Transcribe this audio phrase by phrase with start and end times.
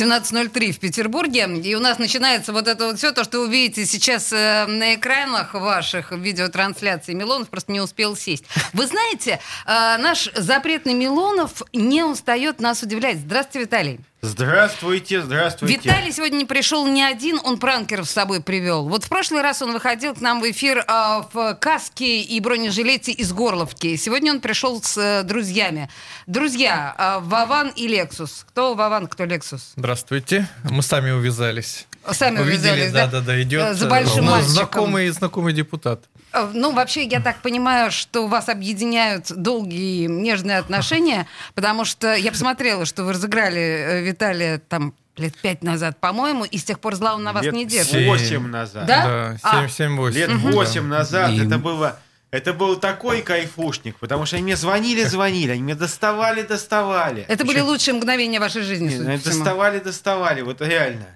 [0.00, 1.46] 17.03 в Петербурге.
[1.62, 4.94] И у нас начинается вот это вот все, то, что вы видите сейчас э, на
[4.94, 7.12] экранах ваших видеотрансляций.
[7.14, 8.44] Милонов просто не успел сесть.
[8.72, 13.18] Вы знаете, э, наш запретный Милонов не устает нас удивлять.
[13.18, 14.00] Здравствуйте, Виталий.
[14.22, 15.76] Здравствуйте, здравствуйте.
[15.76, 18.86] Виталий сегодня не пришел не один, он пранкеров с собой привел.
[18.86, 23.12] Вот в прошлый раз он выходил к нам в эфир э, в каске и бронежилете
[23.12, 23.96] из Горловки.
[23.96, 25.88] Сегодня он пришел с э, друзьями.
[26.26, 28.44] Друзья, э, Вован и Лексус.
[28.50, 29.72] Кто Вован, кто Лексус?
[29.76, 30.46] Здравствуйте.
[30.64, 31.86] Мы сами увязались.
[32.10, 33.20] Сами Увидели, увязались, да, да?
[33.20, 33.62] да, да, идет.
[33.62, 34.52] Э, За большим ну, мальчиком.
[34.54, 36.04] Знакомый, знакомый депутат.
[36.32, 42.30] Э, Ну, вообще, я так понимаю, что вас объединяют долгие нежные отношения, потому что я
[42.30, 46.94] посмотрела, что вы разыграли э, Виталия там лет пять назад, по-моему, и с тех пор
[46.94, 47.92] зла он на вас Лет не держит.
[47.92, 48.06] Семь.
[48.06, 48.86] восемь назад.
[48.86, 49.04] Да?
[49.04, 49.66] Да, А.
[49.66, 50.10] 7-8.
[50.12, 51.98] Лет восемь назад И- это было...
[52.32, 57.22] Это был такой кайфушник, потому что они мне звонили, звонили, они меня доставали, доставали.
[57.26, 61.06] Это были Причем- лучшие мгновения вашей жизни, Не, судя ну, доставали, доставали, вот реально.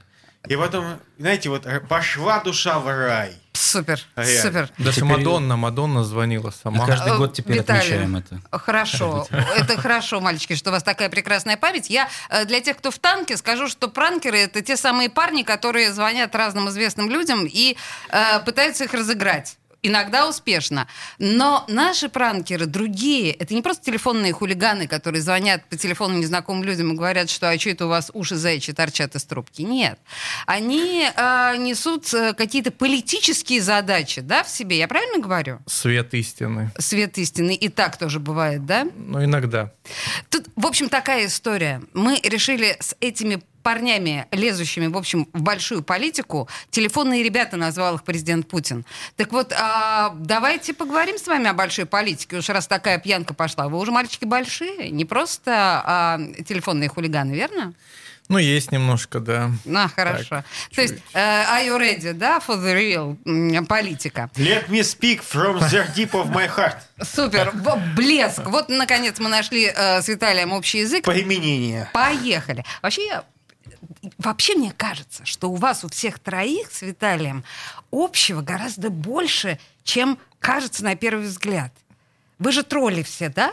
[0.49, 0.85] И потом,
[1.17, 3.33] знаете, вот э, пошла душа в рай.
[3.57, 4.43] Супер, Реально.
[4.43, 4.69] супер.
[4.79, 6.79] Даже Теперь- Мадонна, Мадонна звонила сама.
[6.79, 8.41] Мы каждый год теперь Виталий, отмечаем это.
[8.51, 11.89] Хорошо, это хорошо, мальчики, что у вас такая прекрасная память.
[11.89, 15.93] Я э, для тех, кто в танке, скажу, что пранкеры это те самые парни, которые
[15.93, 17.77] звонят разным известным людям и
[18.11, 19.57] э, пытаются их разыграть.
[19.85, 20.89] Иногда успешно.
[21.19, 23.33] Но наши пранкеры другие.
[23.33, 27.59] Это не просто телефонные хулиганы, которые звонят по телефону незнакомым людям и говорят, что а
[27.59, 29.61] что это у вас уши заячьи торчат из трубки.
[29.61, 29.99] Нет.
[30.47, 34.79] Они э, несут какие-то политические задачи да, в себе.
[34.79, 35.59] Я правильно говорю?
[35.67, 36.73] Свет истины.
[36.79, 37.55] Свет истины.
[37.55, 38.87] И так тоже бывает, да?
[38.97, 39.71] Ну, иногда.
[40.31, 41.83] Тут, в общем, такая история.
[41.93, 48.05] Мы решили с этими парнями, лезущими, в общем, в большую политику, телефонные ребята назвал их
[48.05, 48.85] президент Путин.
[49.17, 53.69] Так вот, а, давайте поговорим с вами о большой политике, уж раз такая пьянка пошла.
[53.69, 55.51] Вы уже мальчики большие, не просто
[55.85, 57.73] а, телефонные хулиганы, верно?
[58.29, 59.51] Ну, есть немножко, да.
[59.67, 60.45] На, хорошо.
[60.75, 61.03] То есть, чуть.
[61.13, 64.31] э, are you ready, да, for the real политика?
[64.37, 66.77] Let me speak from the deep of my heart.
[67.03, 67.53] Супер,
[67.95, 68.47] блеск.
[68.47, 71.05] Вот, наконец, мы нашли э, с Виталием общий язык.
[71.05, 71.91] Применение.
[71.93, 72.65] Поехали.
[72.81, 73.25] Вообще, я-
[74.19, 77.45] вообще мне кажется, что у вас у всех троих с Виталием
[77.91, 81.73] общего гораздо больше, чем кажется на первый взгляд.
[82.39, 83.53] Вы же тролли все, да?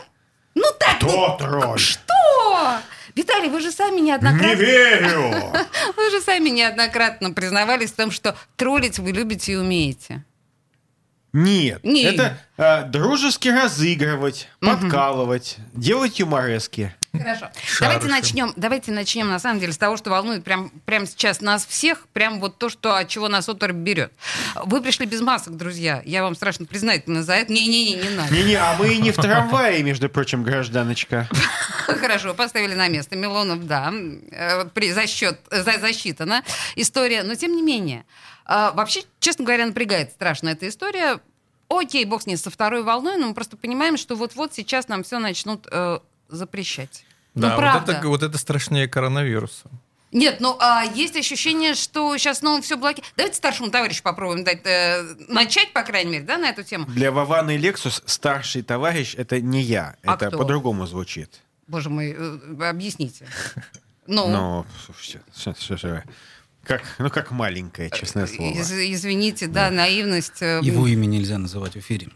[0.54, 0.96] Ну так.
[0.96, 1.78] Кто ну, тролль?
[1.78, 2.78] Что?
[3.14, 4.54] Виталий, вы же сами Не неоднократно...
[4.54, 5.30] верю.
[5.96, 10.24] Вы же сами неоднократно признавались в том, что троллить вы любите и умеете.
[11.34, 12.04] Нет, Не.
[12.04, 16.94] это э, дружески разыгрывать, подкалывать, делать юморески.
[17.12, 17.50] Хорошо.
[17.62, 17.78] Шарышем.
[17.80, 21.66] Давайте начнем, давайте начнем, на самом деле, с того, что волнует прям, прям сейчас нас
[21.66, 24.12] всех, прям вот то, что, от чего нас оторопь берет.
[24.64, 26.02] Вы пришли без масок, друзья.
[26.06, 27.52] Я вам страшно признательна за это.
[27.52, 28.34] Не-не-не, не надо.
[28.34, 31.28] Не-не, а мы и не в трамвае, между прочим, гражданочка.
[31.86, 33.14] Хорошо, поставили на место.
[33.14, 33.92] Милонов, да,
[34.30, 36.42] э, при, за счет, за, засчитана
[36.76, 37.24] история.
[37.24, 38.06] Но тем не менее,
[38.46, 41.20] э, вообще, честно говоря, напрягает страшно эта история.
[41.68, 45.02] Окей, бог с ней, со второй волной, но мы просто понимаем, что вот-вот сейчас нам
[45.04, 46.00] все начнут э,
[46.32, 47.04] запрещать.
[47.34, 47.78] Да, ну, правда.
[47.92, 49.70] вот, это, вот это страшнее коронавируса.
[50.10, 53.02] Нет, ну а есть ощущение, что сейчас снова все блоки.
[53.16, 56.84] Давайте старшему товарищу попробуем дать, э, начать, по крайней мере, да, на эту тему.
[56.86, 59.96] Для Вованы и Лексус старший товарищ это не я.
[60.04, 60.36] А это кто?
[60.38, 61.40] по-другому звучит.
[61.66, 63.26] Боже мой, э, объясните.
[64.06, 64.66] Ну, Ну,
[65.00, 66.02] всё, всё, всё, всё.
[66.64, 68.50] Как, ну, как маленькое, честное слово.
[68.52, 70.42] из- извините, да, наивность.
[70.42, 72.08] э, Его имя нельзя называть в эфире.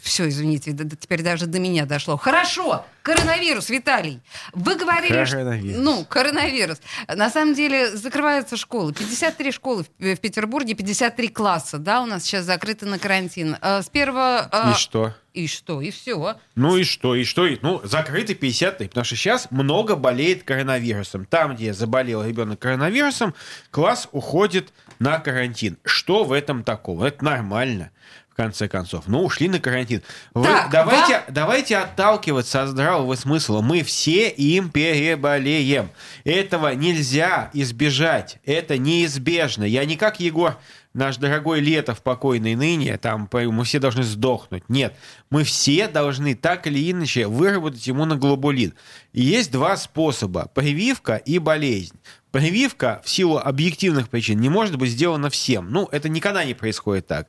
[0.00, 2.16] Все, извините, теперь даже до меня дошло.
[2.18, 4.20] Хорошо, коронавирус, Виталий.
[4.52, 5.76] Вы говорили, что- Коронавирус.
[5.82, 6.78] ну, коронавирус.
[7.08, 8.92] На самом деле закрываются школы.
[8.92, 13.56] 53 школы в в Петербурге, 53 класса, да, у нас сейчас закрыты на карантин.
[13.62, 14.48] Э, С первого...
[14.52, 15.14] э, И что?
[15.32, 16.36] И что, и все.
[16.54, 17.46] Ну и что, и что?
[17.46, 21.24] И- Ну, закрыты 53, потому что сейчас много болеет коронавирусом.
[21.24, 23.34] Там, где заболел ребенок коронавирусом,
[23.70, 25.78] класс уходит на карантин.
[25.84, 27.06] Что в этом такого?
[27.06, 27.90] Это нормально,
[28.34, 29.04] в конце концов.
[29.06, 30.02] Ну, ушли на карантин.
[30.34, 33.60] Вы Так, давайте, вам- давайте отталкиваться от здравого смысла.
[33.60, 35.90] Мы все им переболеем.
[36.24, 38.38] Этого нельзя избежать.
[38.44, 39.62] Это неизбежно.
[39.62, 40.56] Я не как Егор
[40.94, 44.64] наш дорогой Летов, покойный ныне, там мы все должны сдохнуть.
[44.68, 44.96] Нет,
[45.30, 48.74] мы все должны так или иначе выработать иммуноглобулин.
[49.12, 51.94] И есть два способа– прививка и болезнь.
[52.38, 55.70] Прививка в силу объективных причин не может быть сделана всем.
[55.70, 57.28] Ну, это никогда не происходит так.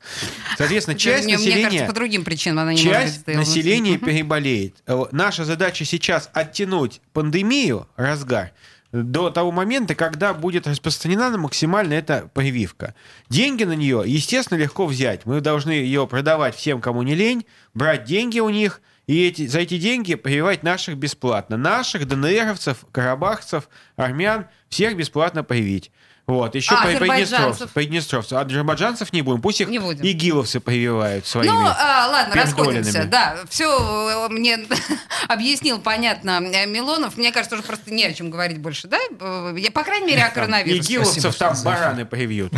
[0.58, 1.64] Соответственно, часть Мне- Мне населения...
[1.66, 3.46] кажется, по другим причинам она не может Часть сделана.
[3.46, 4.76] населения переболеет.
[4.88, 8.52] Э, Наша задача сейчас оттянуть пандемию, разгар,
[8.92, 12.96] до того момента, когда будет распространена на максимально эта прививка.
[13.30, 15.26] Деньги на нее, естественно, легко взять.
[15.26, 19.60] Мы должны ее продавать всем, кому не лень, брать деньги у них и эти, за
[19.60, 21.58] эти деньги прививать наших бесплатно.
[21.58, 25.92] Наших, ДНРовцев, карабахцев, армян, всех бесплатно привить.
[26.28, 27.72] Вот, еще А по азербайджанцев?
[27.72, 28.34] приднестровцев.
[28.34, 29.44] А азербайджанцев не будем.
[29.44, 30.04] Пусть их Не будем.
[30.04, 31.52] игиловцы прививают своими.
[31.52, 33.04] Ну, а, ладно, расходимся.
[33.06, 34.66] Да, все мне
[35.28, 37.18] объяснил понятно э, Милонов.
[37.18, 38.98] Мне кажется, уже просто не о чем говорить больше, да?
[39.20, 40.94] Э, Я, по крайней мере, о коронавирусе.
[40.94, 42.52] Игиловцев там бараны привьют.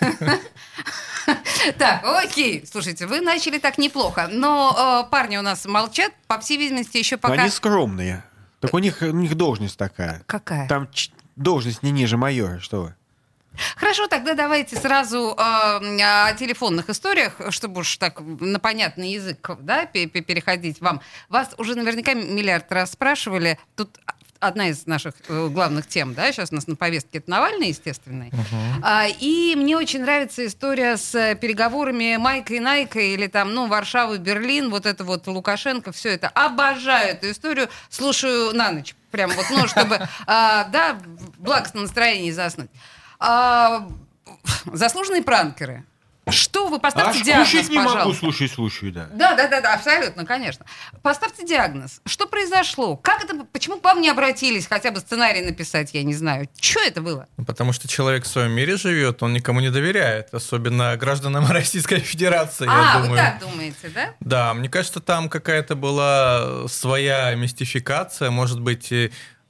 [1.78, 2.64] Так, окей.
[2.70, 4.28] Слушайте, вы начали так неплохо.
[4.30, 7.42] Но э, парни у нас молчат, по всей видимости, еще Но пока...
[7.42, 8.24] Они скромные.
[8.60, 10.22] Так у них, у них должность такая.
[10.26, 10.68] Какая?
[10.68, 10.88] Там
[11.36, 12.94] должность не ниже майора, что вы.
[13.76, 19.84] Хорошо, тогда давайте сразу э, о телефонных историях, чтобы уж так на понятный язык да,
[19.84, 21.00] пе- пе- переходить вам.
[21.28, 23.58] Вас уже наверняка миллиард раз спрашивали.
[23.76, 23.98] Тут
[24.42, 28.28] одна из наших э, главных тем, да, сейчас у нас на повестке, это Навальный, естественно.
[28.82, 33.68] А, и мне очень нравится история с э, переговорами Майка и Найка, или там, ну,
[33.68, 36.28] Варшава, Берлин, вот это вот Лукашенко, все это.
[36.28, 38.94] Обожаю эту историю, слушаю на ночь.
[39.10, 42.70] Прям вот, ну, чтобы, а, да, в благостном настроении заснуть.
[43.18, 43.88] А,
[44.66, 45.84] заслуженные пранкеры.
[46.30, 48.20] Что вы поставьте Аж диагноз, кушать не могу, пожалуйста.
[48.20, 49.08] слушай, слушай, да.
[49.12, 50.64] Да, да, да, да, абсолютно, конечно.
[51.02, 52.00] Поставьте диагноз.
[52.06, 52.96] Что произошло?
[52.96, 53.44] Как это?
[53.52, 55.92] Почему к вам не обратились хотя бы сценарий написать?
[55.94, 56.48] Я не знаю.
[56.60, 57.26] Что это было?
[57.36, 61.98] Ну, Потому что человек в своем мире живет, он никому не доверяет, особенно гражданам Российской
[61.98, 63.22] Федерации, а, я вы думаю.
[63.22, 64.14] так думаете, да?
[64.20, 68.30] Да, мне кажется, там какая-то была своя мистификация.
[68.30, 68.92] Может быть,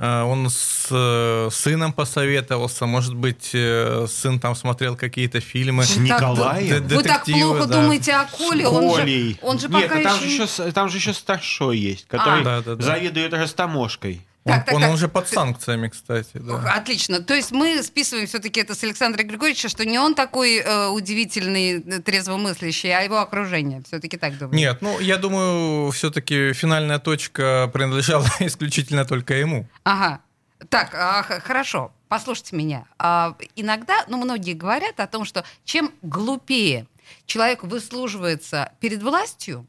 [0.02, 5.84] он с э, сыном посоветовался, может быть, э, сын там смотрел какие-то фильмы.
[5.84, 6.86] С Вы так Николаем?
[6.88, 7.80] Вы так плохо да.
[7.80, 8.66] думаете о Коле?
[8.66, 9.38] С Он же, Колей.
[9.42, 10.26] он же Нет, пока ну там, еще...
[10.26, 12.44] же еще, там же еще старшой есть, который А.
[12.44, 12.82] Да, да, да.
[12.84, 14.26] заведует растаможкой.
[14.44, 14.90] Он, Так, так, он так.
[14.92, 16.30] уже под санкциями, кстати.
[16.34, 16.74] Да.
[16.74, 17.20] Отлично.
[17.22, 21.78] То есть мы списываем все-таки это с Александра Григорьевича, что не он такой э, удивительный,
[21.78, 23.82] э, трезвомыслящий, а его окружение.
[23.86, 24.56] Все-таки так думаю.
[24.56, 29.68] Нет, ну, я думаю, все-таки финальная точка принадлежала исключительно только ему.
[29.84, 30.20] Ага.
[30.68, 32.86] Так, а, хорошо, послушайте меня.
[32.98, 36.86] А, иногда, ну, многие говорят о том, что чем глупее
[37.26, 39.66] человек выслуживается перед властью,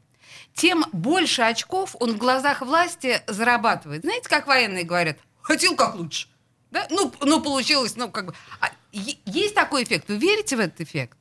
[0.54, 4.02] тем больше очков он в глазах власти зарабатывает.
[4.02, 5.18] Знаете, как военные говорят?
[5.42, 6.28] Хотел как лучше.
[6.70, 6.86] Да?
[6.90, 8.34] Ну, ну, получилось, ну, как бы...
[8.60, 10.08] А есть такой эффект?
[10.08, 11.16] Вы верите в этот эффект?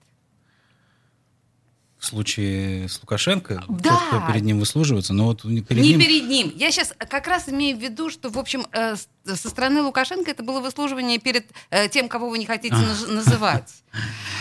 [2.03, 3.91] В случае с Лукашенко, Да.
[3.91, 6.00] тот, кто перед ним выслуживается, но вот перед не ним...
[6.01, 6.53] перед ним.
[6.57, 10.44] Я сейчас как раз имею в виду, что, в общем, э, со стороны Лукашенко это
[10.44, 13.71] было выслуживание перед э, тем, кого вы не хотите наз- называть.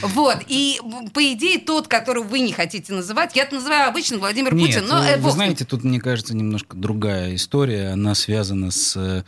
[0.00, 0.38] Вот.
[0.48, 0.80] И,
[1.14, 4.88] по идее, тот, которого вы не хотите называть, я это называю обычно Владимир Нет, Путин,
[4.88, 7.90] но э, вы знаете, тут, мне кажется, немножко другая история.
[7.90, 9.24] Она связана с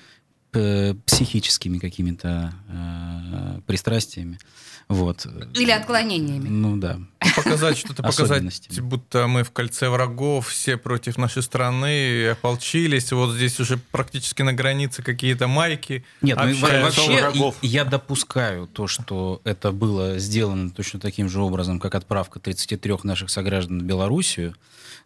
[0.53, 4.41] э, психическими какими-то э, пристрастиями.
[4.89, 5.27] Вот.
[5.55, 6.49] Или отклонениями.
[6.49, 6.99] Ну да.
[7.37, 13.11] Показать что-то, показать, будто мы в кольце врагов, все против нашей страны, ополчились.
[13.13, 16.05] Вот здесь уже практически на границе какие-то майки.
[16.21, 17.57] Нет, ну, вообще врагов.
[17.63, 23.31] я допускаю то, что это было сделано точно таким же образом, как отправка 33 наших
[23.31, 24.55] сограждан в Белоруссию.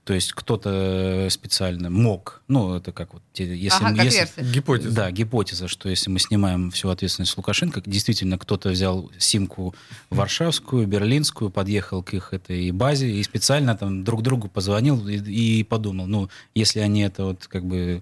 [0.08, 4.42] То есть кто-то специально мог, ну это как вот, если, Ага, если-.
[4.42, 4.90] Гипотеза.
[4.90, 9.67] Да, гипотеза, что если мы снимаем всю ответственность с Лукашенко, действительно кто-то взял симку
[10.10, 15.64] варшавскую, берлинскую, подъехал к их этой базе и специально там друг другу позвонил и, и
[15.64, 18.00] подумал, ну, если они это вот как бы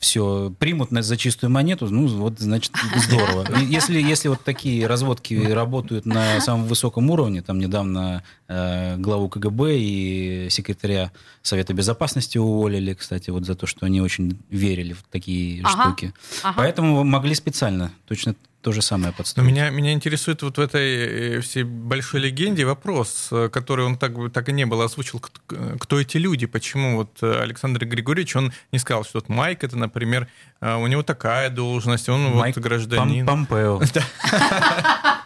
[0.00, 3.46] все примут на, за чистую монету, ну, вот, значит, здорово.
[3.60, 9.76] Если, если вот такие разводки работают на самом высоком уровне, там недавно э, главу КГБ
[9.78, 15.62] и секретаря Совета Безопасности уволили, кстати, вот за то, что они очень верили в такие
[15.64, 16.14] Ага, штуки.
[16.42, 16.54] ага.
[16.56, 19.48] Поэтому могли специально точно то же самое Но подстроить.
[19.48, 24.12] меня, меня интересует вот в этой э, всей большой легенде вопрос, э, который он так,
[24.18, 25.18] бы- так и не был озвучил.
[25.20, 25.40] Кто,
[25.78, 26.46] кто эти люди?
[26.46, 30.28] Почему вот э, Александр Григорьевич, он не сказал, что вот Майк, это, например,
[30.60, 33.26] у него такая должность, он Майк вот гражданин.
[33.26, 33.80] Пом- Помпео.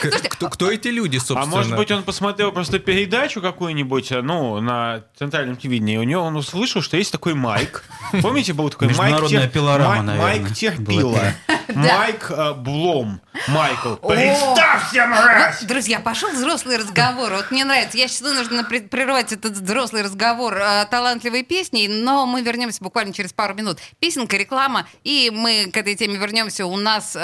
[0.00, 1.42] Слушайте, Кто, кто эти люди, собственно?
[1.42, 6.22] А может быть, он посмотрел просто передачу какую-нибудь, ну, на центральном телевидении, и у него
[6.22, 7.84] он услышал, что есть такой Майк.
[8.22, 11.20] Помните, был такой Майк, Международная Тер- пилорама, Майк была Терпила.
[11.74, 13.20] Майк э, Блом.
[13.48, 13.94] Майкл.
[13.96, 15.62] Представься, мразь!
[15.62, 17.30] Друзья, пошел взрослый разговор.
[17.32, 17.96] Вот мне нравится.
[17.96, 23.12] Я сейчас вынуждена при- прервать этот взрослый разговор о талантливой песне, но мы вернемся буквально
[23.12, 23.78] через пару минут.
[23.98, 26.66] Песенка, реклама, и мы к этой теме вернемся.
[26.66, 27.16] У нас...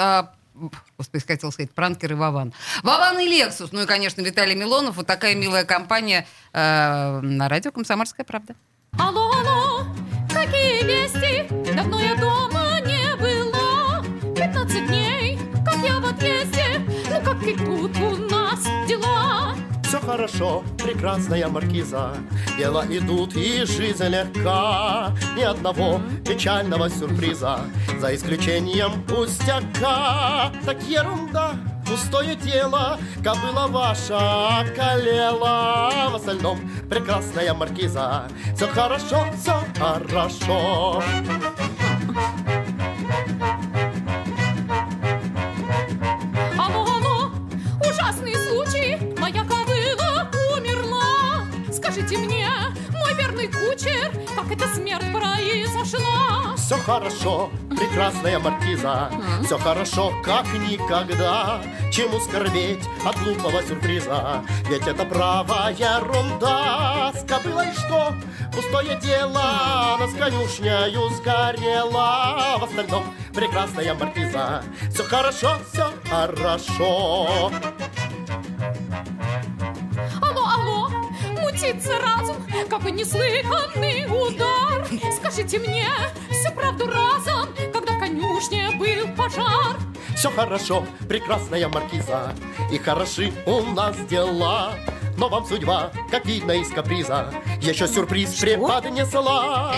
[1.27, 2.53] хотел сказать, пранкер и Вован.
[2.83, 3.71] Вован и Лексус.
[3.71, 4.95] Ну и, конечно, Виталий Милонов.
[4.95, 8.55] Вот такая милая компания э, на радио «Комсомольская правда».
[8.97, 9.85] Алло, алло,
[10.29, 11.73] какие вести?
[11.75, 14.03] Давно я дома не была.
[14.35, 16.79] 15 дней, как я в отъезде.
[17.09, 17.77] Ну как дела?
[17.93, 18.26] Все
[20.07, 22.13] хорошо, прекрасная маркиза.
[22.57, 25.11] Дела идут и жизнь легка.
[25.35, 27.59] Ни одного печального сюрприза.
[27.99, 30.53] За исключением пустяка.
[30.65, 32.97] Так ерунда, пустое дело.
[33.21, 36.57] Кобыла ваша околела В остальном
[36.89, 38.29] прекрасная маркиза.
[38.55, 41.03] Все хорошо, все хорошо.
[41.03, 41.86] Алло,
[54.57, 56.55] эта смерть произошла?
[56.55, 59.09] Все хорошо, прекрасная маркиза.
[59.45, 61.61] Все хорошо, как никогда.
[61.91, 64.43] Чему скорбеть от глупого сюрприза?
[64.69, 68.13] Ведь это правая ерунда С кобылой что?
[68.53, 69.95] Пустое дело.
[69.95, 72.57] Она с конюшняю сгорела.
[72.59, 74.63] В остальном прекрасная маркиза.
[74.91, 77.27] Все хорошо, все хорошо.
[77.37, 77.51] Алло,
[81.57, 82.37] мутится разум,
[82.69, 84.87] как бы неслыханный удар.
[85.15, 85.87] Скажите мне
[86.29, 89.77] всю правду разом, когда в конюшне был пожар.
[90.15, 92.33] Все хорошо, прекрасная маркиза
[92.71, 94.73] И хороши у нас дела
[95.15, 99.75] Но вам судьба, как видно из каприза Еще сюрприз преподнесла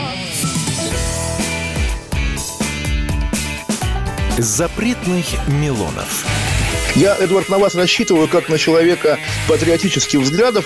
[4.38, 6.26] Запретных Милонов.
[6.96, 9.20] Я, Эдвард, на вас рассчитываю как на человека
[9.50, 10.66] патриотических взглядов.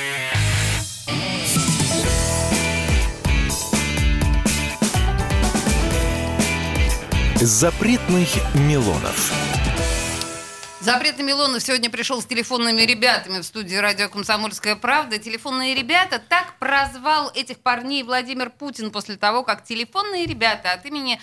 [7.43, 9.33] Запретных Милонов.
[10.79, 15.17] Запретный Милонов сегодня пришел с телефонными ребятами в студии радио «Комсомольская правда».
[15.17, 21.19] Телефонные ребята так прозвал этих парней Владимир Путин после того, как телефонные ребята от имени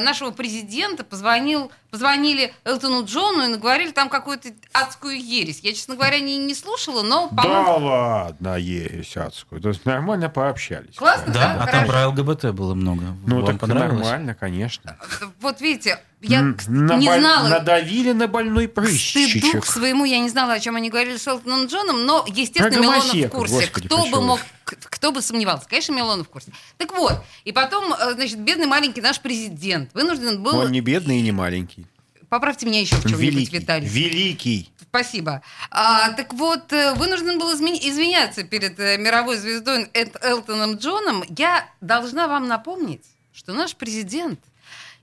[0.00, 5.60] нашего президента позвонил, позвонили Элтону Джону и наговорили там какую-то адскую ересь.
[5.62, 9.60] Я, честно говоря, не, не слушала, но, Да ладно, есть адскую.
[9.60, 10.94] То есть нормально пообщались.
[10.94, 11.54] Классно, да?
[11.56, 13.02] Да, а там про ЛГБТ было много.
[13.26, 14.04] Ну, Вам так понравилось?
[14.06, 14.96] нормально, конечно.
[15.40, 17.48] Вот видите, я на не знала...
[17.48, 19.62] Надавили на больной К стыду прыщичек.
[19.62, 23.12] к своему я не знала, о чем они говорили с Элтоном Джоном, но, естественно, Милонов
[23.12, 23.54] в курсе.
[23.54, 25.68] господи, кто бы мог, кто бы сомневался.
[25.68, 26.52] Конечно, Милонов в курсе.
[26.78, 27.14] Так вот,
[27.44, 30.56] и потом, э, значит, бедный маленький наш президент вынужден был...
[30.56, 31.86] Он не бедный и не маленький.
[32.28, 33.58] Поправьте меня еще в чем-нибудь, Великий.
[33.58, 33.86] Виталий.
[33.88, 34.72] Великий.
[34.88, 35.42] Спасибо.
[35.70, 41.24] А, так вот, э, вынужден был изме- извиняться перед э, мировой звездой Эд- Элтоном Джоном.
[41.36, 44.40] Я должна вам напомнить, что наш президент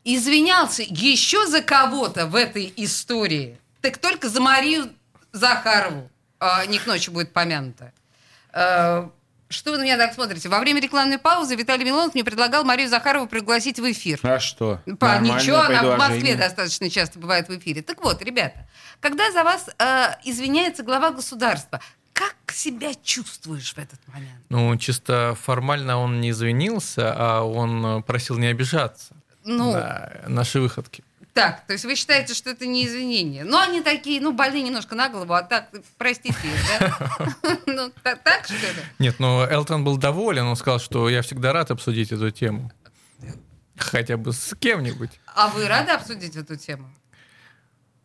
[0.03, 3.57] извинялся еще за кого-то в этой истории.
[3.81, 4.89] Так только за Марию
[5.31, 7.93] Захарову а, не к ночи будет помянуто.
[8.51, 9.09] А,
[9.49, 10.47] что вы на меня так смотрите?
[10.47, 14.19] Во время рекламной паузы Виталий Милонов мне предлагал Марию Захарову пригласить в эфир.
[14.23, 14.79] А что?
[14.99, 15.97] По ничего, она в.
[15.97, 17.81] Москве достаточно часто бывает в эфире.
[17.81, 18.67] Так вот, ребята,
[18.99, 21.81] когда за вас э, извиняется глава государства,
[22.13, 24.39] как себя чувствуешь в этот момент?
[24.49, 29.13] Ну, чисто формально он не извинился, а он э, просил не обижаться
[29.45, 31.03] Ну, на наши выходки.
[31.33, 33.43] Так, то есть вы считаете, что это не извинение?
[33.43, 36.35] Ну, они такие, ну, больные немножко на голову, а так, простите
[36.79, 36.97] да?
[37.65, 38.83] Ну, та- так, что ли?
[38.99, 42.71] Нет, но Элтон был доволен, он сказал, что я всегда рад обсудить эту тему.
[43.77, 45.11] Хотя бы с кем-нибудь.
[45.35, 46.89] А вы рады обсудить эту тему?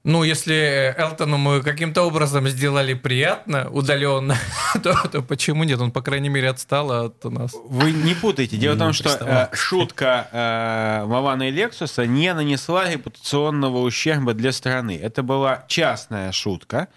[0.04, 4.36] Ну, если Элтону мы каким-то образом сделали приятно, удаленно,
[4.82, 5.80] то, то почему нет?
[5.80, 7.52] Он, по крайней мере, отстал от нас.
[7.64, 8.58] Вы не путайте.
[8.58, 14.52] Дело в том, что э, шутка э, Мавана и Лексуса не нанесла репутационного ущерба для
[14.52, 15.00] страны.
[15.02, 16.88] Это была частная шутка,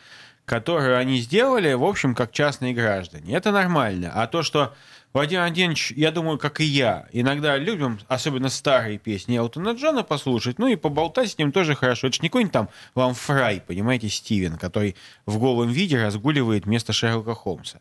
[0.43, 3.35] которую они сделали, в общем, как частные граждане.
[3.35, 4.11] Это нормально.
[4.13, 4.73] А то, что
[5.17, 10.59] Владимир Андреевич, я думаю, как и я, иногда любим, особенно старые песни Элтона Джона послушать,
[10.59, 12.05] ну и поболтать с ним тоже хорошо.
[12.05, 14.95] Это ж не какой-нибудь там вам Фрай, понимаете, Стивен, который
[15.25, 17.79] в голом виде разгуливает вместо Шерлока Холмса.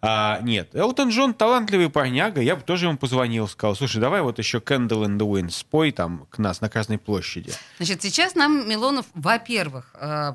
[0.00, 4.38] А, нет, Элтон Джон талантливый парняга, я бы тоже ему позвонил, сказал, слушай, давай вот
[4.38, 7.52] еще Candle in the Wind спой там к нас на Красной площади.
[7.76, 10.32] Значит, сейчас нам Милонов, во-первых, э,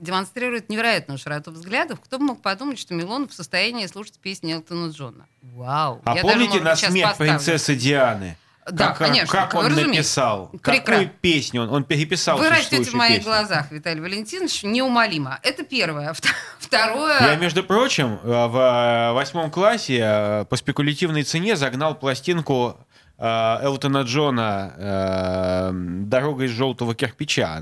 [0.00, 2.00] демонстрирует невероятную широту взглядов.
[2.00, 5.26] Кто бы мог подумать, что Милонов в состоянии слушать песни Элтона Джона?
[5.42, 6.00] Вау!
[6.04, 8.36] А Я даже, помните может на смех принцессы Дианы?
[8.70, 9.90] Да, как, конечно, Как он разумеется.
[9.96, 10.48] написал?
[10.50, 10.82] Прекрасно.
[10.84, 11.70] Какую песню он?
[11.70, 13.24] Он переписал Вы растете в моих песню.
[13.32, 15.38] глазах, Виталий Валентинович, неумолимо.
[15.42, 16.12] Это первое.
[16.12, 16.26] Вт-
[16.58, 17.18] Второе...
[17.18, 22.76] Я, между прочим, э, в э, восьмом классе э, по спекулятивной цене загнал пластинку
[23.20, 27.60] Элтона Джона э, «Дорога из желтого кирпича»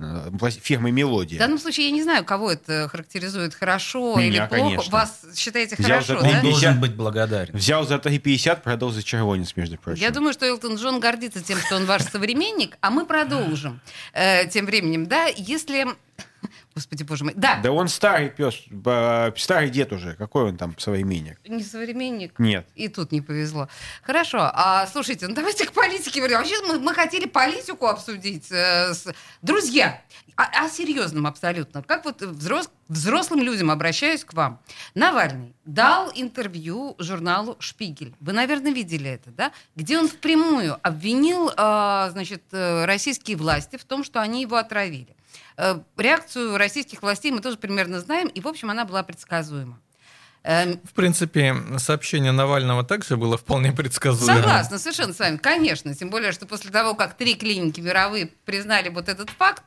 [0.61, 1.39] фирмы В «Мелодия».
[1.39, 4.51] данном случае я не знаю, кого это характеризует хорошо Меня, или плохо.
[4.51, 4.93] конечно.
[4.93, 6.19] Вас считаете Взял хорошо, за да?
[6.21, 6.51] Он Нельзя.
[6.51, 7.57] должен быть благодарен.
[7.57, 10.03] Взял за 3,50, продал за червонец, между прочим.
[10.03, 13.81] Я думаю, что Элтон Джон гордится тем, что он ваш современник, а мы продолжим.
[14.13, 15.87] Э, тем временем, да, если...
[16.77, 17.33] Господи, боже мой.
[17.35, 18.55] Да, Да он старый пес,
[19.43, 20.15] старый дед уже.
[20.15, 21.39] Какой он там современник?
[21.49, 22.39] не современник.
[22.39, 22.69] Нет.
[22.75, 23.69] И тут не повезло.
[24.03, 26.37] Хорошо, а слушайте, ну давайте к политике вернем.
[26.37, 28.49] Вообще мы, мы хотели политику обсудить.
[28.51, 30.03] э, с- Друзья,
[30.37, 31.83] а, о серьезном абсолютно.
[31.83, 34.61] Как вот взрос- взрослым людям обращаюсь к вам.
[34.95, 38.15] Навальный дал интервью журналу «Шпигель».
[38.21, 39.51] Вы, наверное, видели это, да?
[39.77, 45.17] Где он впрямую обвинил, э, значит, э, российские власти в том, что они его отравили.
[45.57, 49.79] Э, Реакцию российских властей мы тоже примерно знаем, и, в общем, она была предсказуема.
[50.43, 54.37] Эм, В принципе, сообщение Навального также было вполне предсказуемо.
[54.37, 55.93] Согласна, совершенно с вами, конечно.
[55.93, 59.65] Тем более, что после того, как три клиники мировые признали вот этот факт,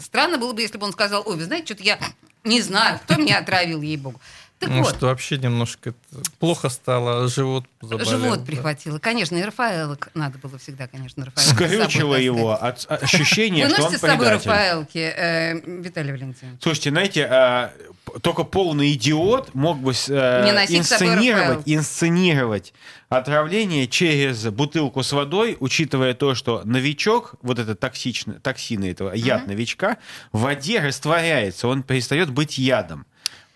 [0.00, 1.98] странно было бы, если бы он сказал, ой, вы знаете, что-то я
[2.44, 4.18] не знаю, кто меня отравил, ей-богу.
[4.58, 5.94] Так Ну вот, что вообще немножко
[6.40, 8.06] плохо стало, живот заболел.
[8.06, 8.44] живот да.
[8.44, 8.98] прихватило.
[8.98, 11.54] Конечно, и Рафаэлок надо было всегда, конечно, Рафаэлок.
[11.54, 14.30] Скрючило его от ощущения, Вы что он носите с собой.
[14.30, 16.60] Рафаэлки, э, Виталий Валентинович?
[16.60, 17.72] Слушайте, знаете, а,
[18.20, 22.72] только полный идиот мог бы э, инсценировать, инсценировать
[23.08, 29.46] отравление через бутылку с водой, учитывая то, что новичок, вот это токсичный, токсины этого, яд
[29.46, 29.98] новичка,
[30.32, 33.06] в воде растворяется, он перестает быть ядом.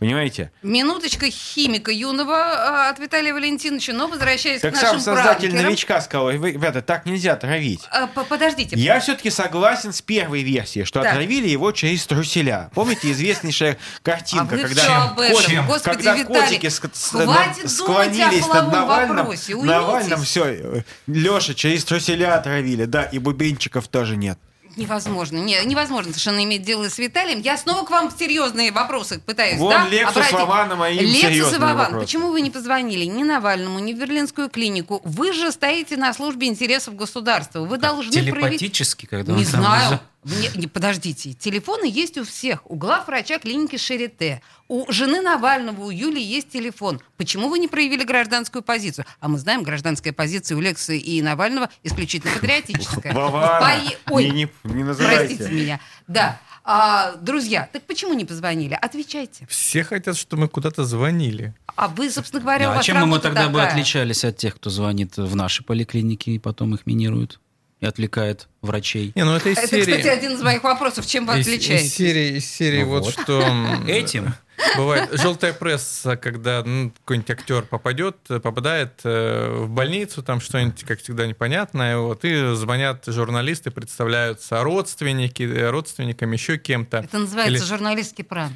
[0.02, 0.50] Понимаете?
[0.64, 5.64] Минуточка химика юного э, от Виталия Валентиновича, но возвращаясь Так к нашим сам создатель пранкерам.
[5.66, 7.82] новичка сказал, «Вы- ребята, так нельзя травить.
[7.92, 8.74] Э, по- Подождите.
[8.76, 11.12] Я все-таки согласен с первой версией, что Так.
[11.12, 12.68] отравили его через труселя.
[12.74, 15.66] Помните известнейшая картинка, А когда, об этом.
[15.68, 16.68] Господи, когда Виталий, котики
[17.12, 19.54] хватит склонились над Навальным, вопросе.
[19.54, 24.36] Навальным все, Леша через труселя отравили, да, и бубенчиков тоже нет.
[24.76, 27.40] Невозможно, не, невозможно совершенно иметь дело с Виталием.
[27.40, 29.88] Я снова к вам серьезные вопросы пытаюсь, Вон да?
[29.88, 30.38] Лексус обратить.
[30.38, 32.06] Вован, а мои Лексус и Вован, вопросы.
[32.06, 35.00] почему вы не позвонили ни Навальному, ни в Берлинскую клинику?
[35.04, 37.60] Вы же стоите на службе интересов государства.
[37.60, 38.60] Вы должны проявить...
[38.60, 40.00] Телепатически, когда Не он там знаю.
[40.24, 42.68] Не, не, подождите, телефоны есть у всех.
[42.70, 44.40] У главврача клиники Шарите.
[44.68, 47.00] У жены Навального, у Юли есть телефон.
[47.16, 49.04] Почему вы не проявили гражданскую позицию?
[49.18, 53.12] А мы знаем, гражданская позиция у Лекса и Навального исключительно патриотическая.
[53.12, 55.34] Пое- Ой, не, не, не называйте.
[55.36, 55.80] простите меня.
[56.06, 56.40] Да.
[56.64, 58.78] А, друзья, так почему не позвонили?
[58.80, 59.46] Отвечайте.
[59.48, 61.54] Все хотят, чтобы мы куда-то звонили.
[61.74, 63.72] А вы, собственно говоря, у Ну, а вас чем мы тогда бы такая.
[63.72, 67.40] отличались от тех, кто звонит в наши поликлиники и потом их минирует
[67.82, 69.10] и отвлекает врачей?
[69.16, 69.82] Не, ну это из Это, серии...
[69.90, 71.04] кстати, один из моих вопросов.
[71.04, 71.88] Чем вы из, отличаетесь?
[71.88, 73.12] из серии, из серии Ну вот, вот.
[73.12, 73.44] что...
[73.88, 74.34] Этим?
[74.76, 81.00] Бывает желтая пресса, когда ну, какой-нибудь актер попадет, попадает э, в больницу, там что-нибудь, как
[81.00, 86.98] всегда, непонятное, вот, и звонят журналисты, представляются родственники, э, родственниками, еще кем-то.
[86.98, 88.52] Это называется Или- журналистский пранк.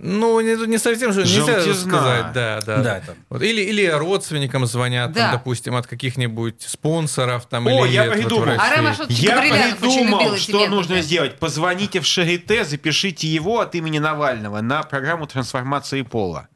[0.00, 1.90] Ну, не, не совсем же, нельзя Желтизна.
[1.98, 2.76] сказать, да, да.
[2.82, 5.20] Да, это- Вот, или, или родственникам звонят, Да.
[5.30, 8.44] там, допустим, от каких-нибудь спонсоров, там, О, или я вот придумал.
[8.44, 8.60] врачей.
[8.64, 11.38] А Ромашевский Я придумал, что нужно сделать.
[11.38, 16.48] Позвоните в Шарите, запишите его от имени Навального на программу трансформации пола.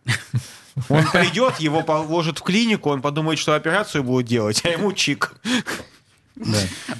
[0.88, 5.34] Он придет, его положат в клинику, он подумает, что операцию будут делать, а ему чик.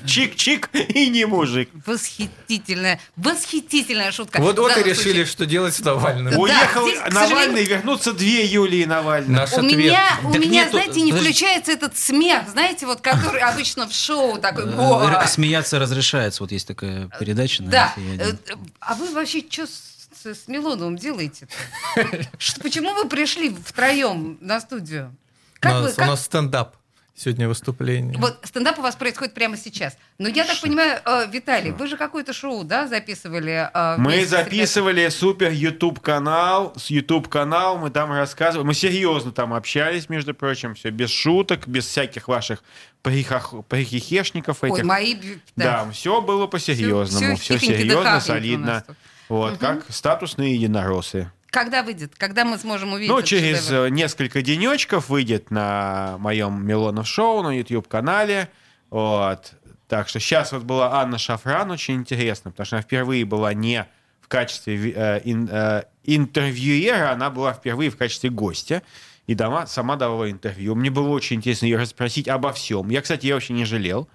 [0.05, 1.71] Чик-чик и не мужик.
[1.87, 4.41] Восхитительная, восхитительная шутка.
[4.41, 6.39] Вот, вот и решили, что делать с Навальным.
[6.39, 9.31] Уехал Навальный, вернутся две Юлии Навальных.
[9.31, 13.93] Наш У меня, у меня, знаете, не включается этот смех, знаете, вот который обычно в
[13.93, 14.65] шоу такой.
[14.67, 15.27] Э!
[15.27, 16.43] Смеяться разрешается.
[16.43, 17.95] Вот есть такая передача на Да.
[17.97, 21.49] Э, э, А вы вообще что с, Милоновым делаете?
[22.63, 25.17] Почему вы пришли втроем на студию?
[25.57, 26.77] У Как вы, нас, у как- нас стендап.
[27.15, 28.19] Сегодня выступление.
[28.19, 29.97] Вот стендап у вас происходит прямо сейчас.
[30.19, 33.69] Но я так понимаю, э, Виталий, вы же какое-то шоу, да, записывали?
[33.73, 36.73] э, Мы вместе с записывали супер YouTube канал.
[36.77, 38.67] С YouTube канал мы там рассказывали.
[38.67, 42.63] Мы серьезно там общались, между прочим, все без шуток, без всяких ваших
[43.05, 44.85] прихох- прихихешников Ой, этих.
[44.85, 45.17] мои...
[45.57, 48.85] Да, все было по-серьезному, всё все, тихонько да серьезно, солидно.
[49.29, 51.31] Вот, как статусные единороссы.
[51.53, 52.15] Когда выйдет?
[52.17, 53.85] Когда мы сможем увидеть Ну, через шедевр?
[53.87, 58.49] э, несколько денечков выйдет на моем Милонов шоу на YouTube-канале.
[58.89, 59.53] Вот.
[59.87, 63.87] Так что сейчас вот была Анна Шафран, очень интересно, потому что она впервые была не
[64.23, 68.83] в качестве э, ин- э, интервьюера, она была впервые в качестве гостя.
[69.27, 70.75] И дома, сама давала интервью.
[70.75, 72.89] Мне было очень интересно ее расспросить обо всем.
[72.89, 74.09] Я, кстати, я вообще не жалел.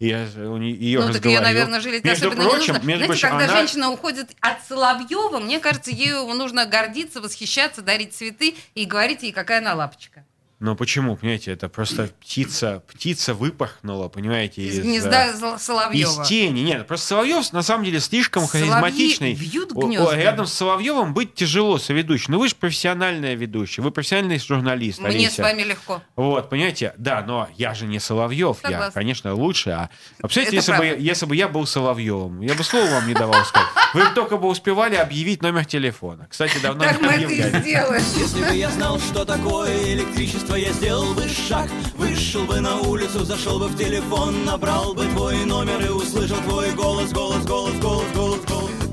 [0.00, 2.86] Я у не- ее Ну, так ее, наверное, жалеть между особенно прочим, не нужно.
[2.86, 7.82] Между Знаете, прочим, когда она- женщина уходит от Соловьева, мне кажется, ею нужно гордиться, восхищаться,
[7.82, 10.24] дарить цветы и говорить ей, какая она лапочка.
[10.60, 16.22] Ну почему, понимаете, это просто птица, птица выпорхнула, понимаете, Из из, гнезда э, Соловьева.
[16.22, 16.60] Из тени.
[16.60, 19.32] Нет, просто Соловьев на самом деле слишком Соловьи харизматичный.
[19.32, 20.16] вьют О- о, гнезда.
[20.16, 22.34] рядом с Соловьевым быть тяжело соведущим.
[22.34, 24.98] Ну вы же профессиональная ведущая, вы профессиональный журналист.
[24.98, 25.36] Мне Олеся.
[25.36, 26.02] с вами легко.
[26.14, 29.70] Вот, понимаете, да, но я же не Соловьев, я, конечно, лучше.
[29.70, 29.88] А,
[30.20, 33.42] представляете, Это если бы, если бы я был Соловьевым, я бы слова вам не давал
[33.46, 33.66] сказать.
[33.94, 36.26] Вы только бы успевали объявить номер телефона.
[36.30, 37.56] Кстати, давно Так не мы это объявляли.
[37.56, 38.02] и сделаем.
[38.18, 43.24] Если бы я знал, что такое электричество, я сделал бы шаг, вышел бы на улицу,
[43.24, 48.06] зашел бы в телефон, набрал бы твой номер и услышал твой голос, голос, голос, голос,
[48.14, 48.89] голос, голос.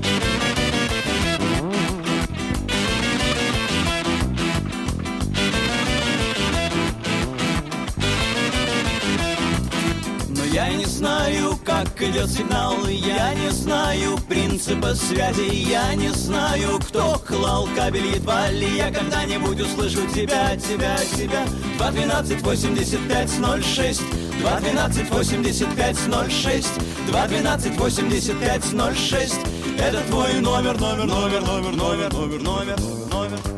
[10.58, 17.16] Я не знаю, как идет сигнал, я не знаю принципа связи, я не знаю, кто
[17.24, 21.44] клал кабель, едва ли я когда-нибудь услышу тебя, тебя, тебя.
[21.76, 23.30] 2 12 85
[23.62, 24.02] 06
[24.40, 24.60] 2
[25.10, 25.96] 85
[26.28, 26.68] 06
[27.06, 27.28] 2
[27.78, 28.64] 85
[28.96, 29.34] 06
[29.78, 32.80] Это твой номер, номер, номер, номер, номер, номер, номер,
[33.12, 33.57] номер.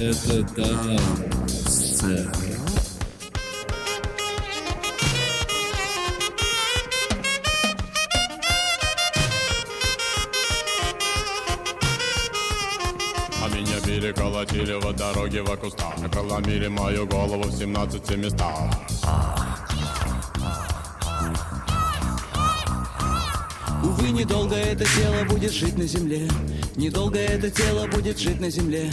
[0.00, 0.96] Это да,
[1.48, 2.32] сцена.
[13.42, 15.96] А меня переколотили в дороге в кустах.
[16.12, 18.70] Проломили мою голову в 17 местах.
[23.82, 26.28] Увы, недолго это тело будет жить на земле.
[26.76, 28.88] Недолго это тело будет жить на земле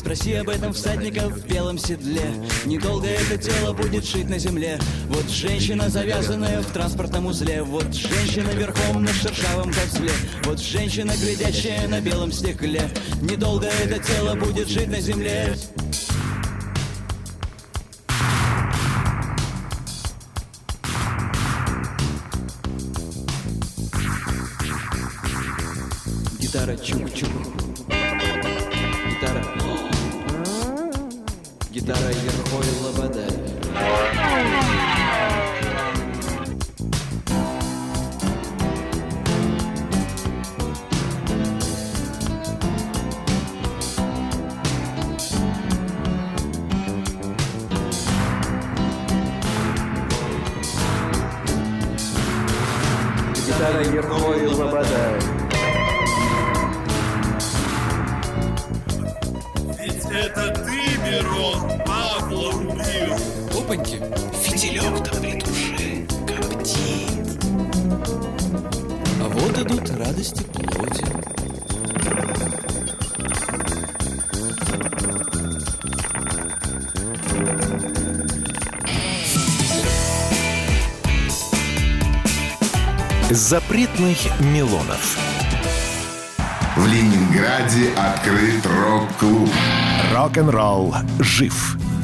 [0.00, 2.22] Спроси об этом всадника в белом седле.
[2.64, 4.80] Недолго это тело будет жить на земле.
[5.08, 7.62] Вот женщина, завязанная в транспортном узле.
[7.62, 10.10] Вот женщина верхом на шершавом козле
[10.44, 12.88] Вот женщина, глядящая на белом стекле.
[13.20, 15.54] Недолго это тело будет жить на земле.
[26.40, 27.69] Гитара чук-чук
[31.90, 33.26] старой верхой лобода.
[83.50, 85.18] Запретных Милонов.
[86.76, 89.50] В Ленинграде открыт рок-клуб.
[90.14, 91.79] Рок-н-ролл жив.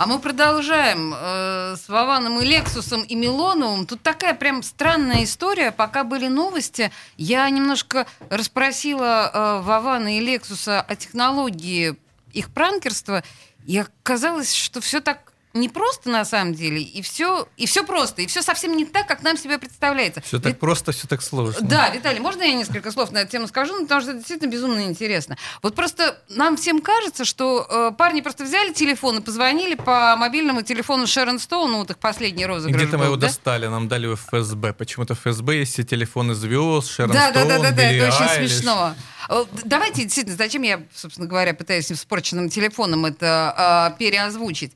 [0.00, 3.84] А мы продолжаем э, с Вованом и Лексусом и Милоновым.
[3.84, 5.72] Тут такая прям странная история.
[5.72, 11.96] Пока были новости, я немножко расспросила э, Вована и Лексуса о технологии
[12.32, 13.22] их пранкерства.
[13.66, 18.22] И оказалось, что все так не просто на самом деле, и все, и все просто,
[18.22, 20.20] и все совсем не так, как нам себе представляется.
[20.20, 21.66] Все так просто, все так сложно.
[21.66, 24.50] Да, Виталий, можно я несколько слов на эту тему скажу, ну, потому что это действительно
[24.50, 25.36] безумно интересно.
[25.62, 30.62] Вот просто нам всем кажется, что э, парни просто взяли телефон и позвонили по мобильному
[30.62, 33.26] телефону Шерон Стоун, ну, вот их последний розыгрыш Где-то мы его да?
[33.26, 34.72] достали, нам дали в ФСБ.
[34.74, 38.14] Почему-то ФСБ есть все телефоны звезд, Шерон Да, да, Стоун, да, да, да, Билли это
[38.14, 38.52] очень Айлиш.
[38.52, 38.94] смешно.
[39.28, 44.72] Э, Давайте, действительно, зачем я, собственно говоря, пытаюсь испорченным телефоном это э, переозвучить?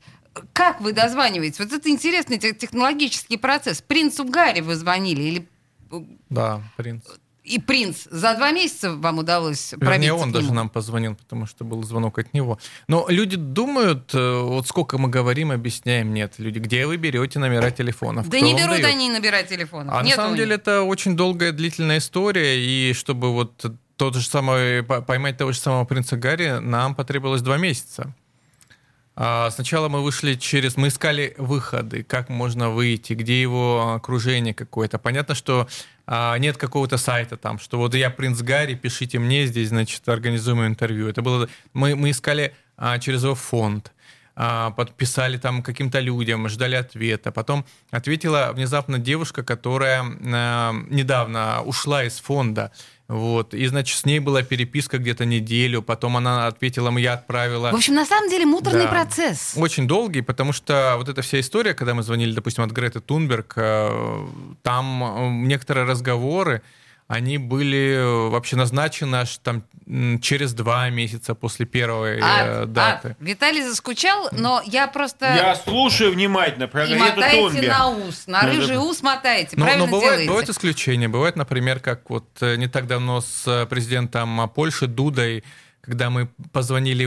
[0.53, 1.59] Как вы дозваниваетесь?
[1.59, 3.81] Вот это интересный те- технологический процесс.
[3.81, 5.47] Принцу Гарри вы звонили или
[6.29, 7.03] Да, принц.
[7.43, 11.63] и принц за два месяца вам удалось пробиться Вернее, он даже нам позвонил, потому что
[11.63, 12.59] был звонок от него.
[12.87, 16.33] Но люди думают, э, вот сколько мы говорим, объясняем, нет.
[16.37, 18.27] Люди, где вы берете номера телефонов?
[18.29, 18.85] Да не берут дает?
[18.85, 19.93] они набирать телефонов.
[19.95, 20.43] А Нет на самом них.
[20.43, 23.63] деле это очень долгая, длительная история, и чтобы вот
[23.95, 28.13] тот же самый, по- поймать того же самого принца Гарри, нам потребовалось два месяца.
[29.15, 30.75] А Сначала мы вышли через...
[30.75, 34.99] Мы искали выходы, как можно выйти, где его окружение какое-то.
[34.99, 35.67] Понятно, что
[36.05, 40.65] а, нет какого-то сайта там, что вот я принц Гарри, пишите мне здесь, значит, организуем
[40.65, 41.07] интервью.
[41.07, 41.47] Это было...
[41.73, 43.91] Мы, мы искали а, через его фонд
[44.35, 47.31] подписали там каким-то людям, ждали ответа.
[47.31, 52.73] Потом ответила внезапно девушка, которая недавно ушла из фонда.
[53.07, 53.53] Вот.
[53.53, 55.81] И, значит, с ней была переписка где-то неделю.
[55.83, 57.71] Потом она ответила, я отправила...
[57.71, 58.89] В общем, на самом деле муторный Да.
[58.89, 59.53] процесс.
[59.55, 63.53] Очень долгий, потому что вот эта вся история, когда мы звонили, допустим, от Греты Тунберг,
[63.57, 64.27] э,
[64.63, 66.63] там э, некоторые разговоры,
[67.07, 69.63] они были э, вообще назначены аж там
[70.21, 73.15] через два месяца после первой А, э, даты.
[73.19, 75.25] а, Виталий заскучал, но я просто...
[75.35, 77.67] Я слушаю внимательно про И Тунберг.
[77.67, 80.29] на ус, на рыжий ус мотайте, Но, правильно но бывают, делаете.
[80.29, 81.07] бывают исключения.
[81.07, 85.43] Бывает, например, как вот э, не так давно с э, президентом э, Польши Дудой,
[85.85, 87.05] когда мы позвонили,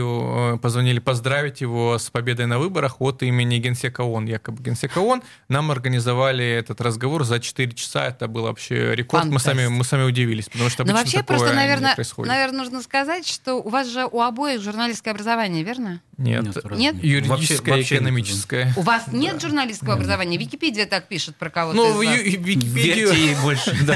[0.55, 5.21] э, позвонили поздравить его с победой на выборах от имени Генсека ООН, якобы Генсека ООН,
[5.49, 8.07] нам организовали этот разговор за 4 часа.
[8.07, 9.25] Это был вообще рекорд.
[9.25, 12.31] Мы сами, мы сами удивились, потому что Но обычно вообще такое просто, не наверное, происходит.
[12.31, 16.01] наверное, нужно сказать, что у вас же у обоих журналистское образование, верно?
[16.17, 16.95] Нет, Нет?
[17.03, 18.03] юридическое, Вообще- вообще нет.
[18.03, 18.73] экономическое.
[18.75, 20.37] У вас нет журналистского образования?
[20.37, 22.21] Википедия так пишет про кого-то Ну, в из вас.
[22.21, 23.13] Википедию...
[23.13, 23.75] Ей больше.
[23.85, 23.95] Да.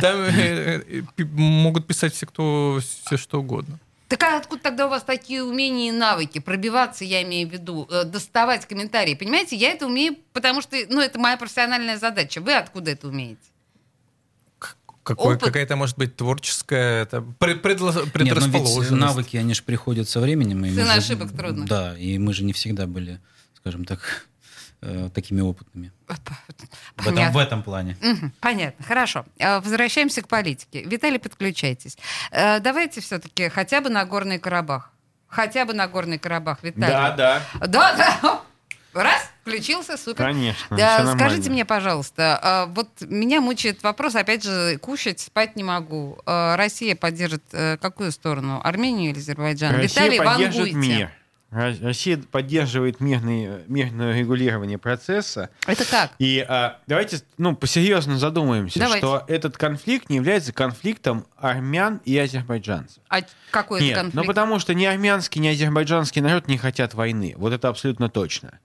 [0.00, 0.82] Там э,
[1.18, 3.78] э, могут писать все, кто, все что угодно.
[4.12, 6.38] Так а откуда тогда у вас такие умения и навыки?
[6.38, 9.14] Пробиваться, я имею в виду, э, доставать комментарии.
[9.14, 12.42] Понимаете, я это умею, потому что, ну, это моя профессиональная задача.
[12.42, 13.40] Вы откуда это умеете?
[15.02, 15.38] Какой-.
[15.38, 18.90] Какая-то, может быть, творческая это пред- предло- Нет, но ведь предрасположенность.
[18.90, 20.62] навыки, они же приходят со временем.
[20.62, 21.66] и ошибок трудных.
[21.66, 23.18] Да, и мы же не всегда были,
[23.56, 24.28] скажем так,
[24.82, 25.92] э, такими опытными.
[26.96, 27.96] В этом, в этом плане.
[28.40, 29.24] Понятно, хорошо.
[29.38, 30.82] Э, Возвращаемся к политике.
[30.82, 31.96] Виталий, подключайтесь.
[32.30, 34.90] Э, Давайте все-таки хотя бы на Горный Карабах.
[35.28, 36.92] Хотя бы на Горный Карабах, Виталий.
[36.92, 37.42] Да, да.
[37.66, 38.40] Да, да.
[38.92, 40.22] Раз, включился, супер.
[40.26, 46.18] Конечно, Да, скажите мне, пожалуйста, вот меня мучает вопрос, опять же, кушать, спать не могу.
[46.26, 47.42] Россия поддержит
[47.80, 48.60] какую сторону?
[48.62, 49.74] Армению или Азербайджан?
[49.76, 50.74] Россия Виталий, вангуйте.
[50.76, 51.10] мир.
[51.52, 55.50] Ро- Россия поддерживает мирный, мирное регулирование процесса.
[55.66, 56.12] Это как?
[56.18, 59.06] И а, давайте ну, посерьезно задумаемся, Давайте.
[59.06, 63.02] что этот конфликт не является конфликтом армян и азербайджанцев.
[63.08, 63.18] А
[63.50, 64.14] какой Нет, это конфликт?
[64.16, 67.34] ну потому что ни армянский, ни азербайджанский народ не хотят войны.
[67.36, 68.58] Вот это абсолютно точно.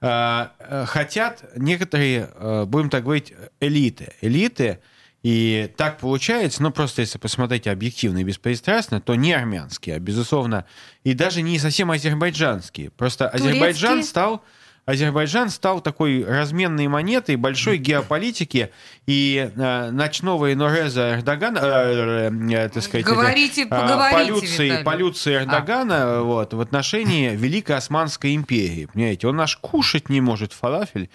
[0.00, 4.12] А, э, Хотят некоторые, э, будем так говорить, элиты.
[4.20, 4.80] Элиты,
[5.24, 10.66] и так получается, ну просто если посмотреть объективно и беспристрастно, то не армянские, а безусловно,
[11.02, 12.90] и даже не совсем азербайджанские.
[12.90, 14.10] Просто Азербайджан Турецкие?
[14.10, 14.44] стал
[14.86, 18.70] Азербайджан стал такой разменной монетой большой геополитики
[19.06, 24.84] и э, ночного Инореза Эрдогана, э, э, так сказать, Говорите, э, поговорите, полюции, Виталий.
[24.84, 28.86] полюции Эрдогана вот, в отношении Великой Османской империи.
[28.92, 31.08] Понимаете, он аж кушать не может фалафель,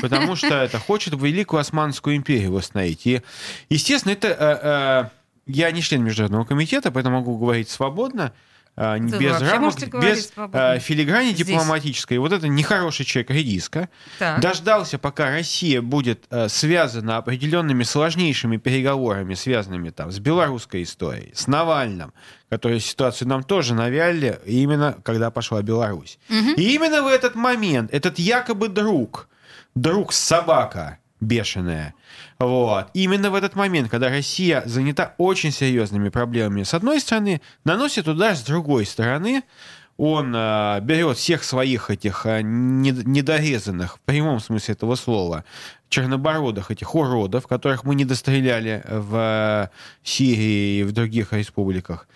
[0.00, 3.06] потому что это хочет Великую Османскую империю восстановить.
[3.06, 3.22] И,
[3.70, 4.28] естественно, это...
[4.28, 8.32] э, э, я не член Международного комитета, поэтому могу говорить свободно.
[8.74, 11.46] А, без рамок, без а, филиграни Здесь.
[11.46, 12.16] дипломатической.
[12.16, 13.90] Вот это нехороший человек редиска.
[14.18, 14.40] Так.
[14.40, 21.46] Дождался, пока Россия будет э, связана определенными сложнейшими переговорами, связанными там с белорусской историей, с
[21.46, 22.14] Навальным,
[22.48, 26.18] которые ситуацию нам тоже навяли именно когда пошла Беларусь.
[26.30, 26.54] Мгм.
[26.54, 29.28] И именно в этот момент этот якобы друг,
[29.74, 31.94] друг собака бешеная,
[32.46, 38.08] вот, именно в этот момент, когда Россия занята очень серьезными проблемами, с одной стороны, наносит
[38.08, 39.42] удар с другой стороны,
[39.98, 45.44] он э, берет всех своих этих э, нед- недорезанных, в прямом смысле этого слова,
[45.90, 49.68] чернобородых этих уродов, которых мы не достреляли в э,
[50.02, 52.08] Сирии и в других республиках.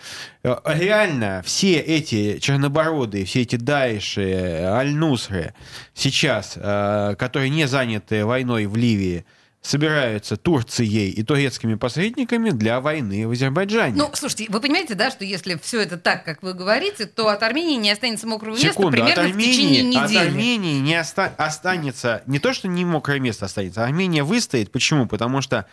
[0.43, 5.53] Э, Реально все эти чернобородые, все эти Даиши, Аль-Нусры
[5.95, 9.27] сейчас, э, которые не заняты войной в Ливии,
[9.67, 13.97] собираются Турцией и турецкими посредниками для войны в Азербайджане.
[13.97, 17.43] Ну, слушайте, вы понимаете, да, что если все это так, как вы говорите, то от
[17.43, 20.29] Армении не останется мокрого места Секунду, примерно от в течение Армении, от недели.
[20.29, 24.71] Армении не оста- останется, не то, что не мокрое место останется, Армения выстоит.
[24.71, 25.07] Почему?
[25.07, 25.67] Потому что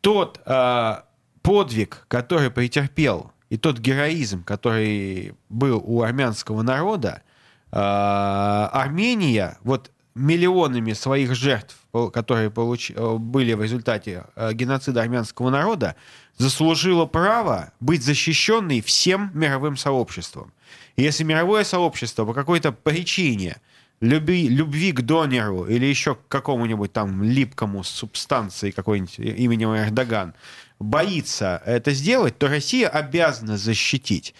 [0.00, 1.04] тот а,
[1.42, 7.22] подвиг, который претерпел, и тот героизм, который был у армянского народа,
[7.70, 15.50] а, Армения вот миллионами своих жертв, которые получ- э, были в результате э, геноцида армянского
[15.50, 15.94] народа,
[16.38, 20.52] заслужила право быть защищенной всем мировым сообществом.
[20.96, 23.58] Если мировое сообщество по какой-то причине
[24.00, 30.34] любви, любви к донору или еще к какому-нибудь там липкому субстанции какой-нибудь именем Эрдоган
[30.78, 34.34] боится это сделать, то Россия обязана защитить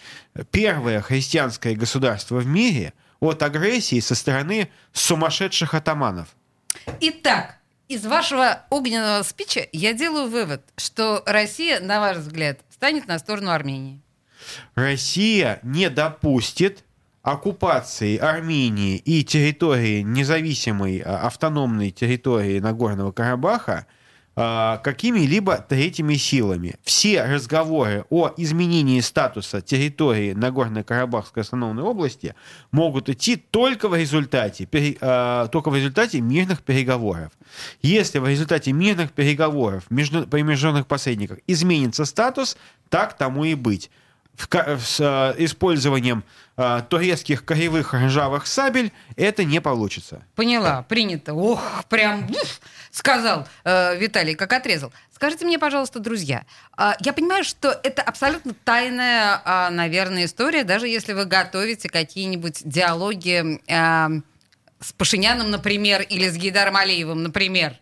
[0.49, 6.35] первое христианское государство в мире от агрессии со стороны сумасшедших атаманов.
[6.99, 13.19] Итак, из вашего огненного спича я делаю вывод, что Россия, на ваш взгляд, станет на
[13.19, 14.01] сторону Армении.
[14.75, 16.83] Россия не допустит
[17.21, 23.87] оккупации Армении и территории независимой а, автономной территории Нагорного Карабаха
[24.35, 26.75] какими-либо третьими силами.
[26.83, 32.33] Все разговоры о изменении статуса территории Нагорно-Карабахской автономной области
[32.71, 34.67] могут идти только в результате,
[35.01, 37.31] а, только в результате мирных переговоров.
[37.83, 42.57] Если в результате мирных переговоров между, при международных посредниках изменится статус,
[42.89, 43.91] так тому и быть.
[44.35, 46.23] С а, использованием
[46.57, 50.23] а, турецких кривых ржавых сабель это не получится.
[50.35, 51.33] Поняла, принято.
[51.33, 52.29] Ох, прям
[52.91, 54.91] сказал э, Виталий, как отрезал.
[55.11, 60.87] Скажите мне, пожалуйста, друзья, а, я понимаю, что это абсолютно тайная, а, наверное, история, даже
[60.87, 64.09] если вы готовите какие-нибудь диалоги а,
[64.79, 67.79] с Пашиняном, например, или с Гейдаром Алиевым, например.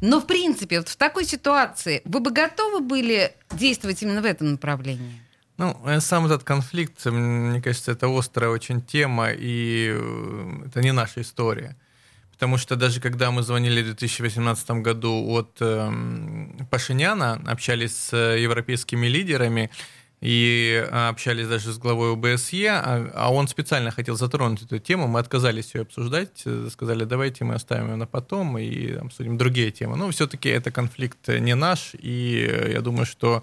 [0.00, 4.52] Но, в принципе, вот в такой ситуации вы бы готовы были действовать именно в этом
[4.52, 5.20] направлении?
[5.58, 10.80] Ну, э, сам этот конфликт, э, мне кажется, это острая очень тема, и э, это
[10.80, 11.76] не наша история.
[12.32, 18.40] Потому что даже когда мы звонили в 2018 году от эм, Пашиняна, общались с э,
[18.40, 19.70] европейскими лидерами
[20.20, 25.08] и э, общались даже с главой ОБСЕ, а, а он специально хотел затронуть эту тему,
[25.08, 29.72] мы отказались ее обсуждать, э, сказали, давайте мы оставим ее на потом и обсудим другие
[29.72, 29.96] темы.
[29.96, 33.42] Но все-таки это конфликт не наш, и э, я думаю, что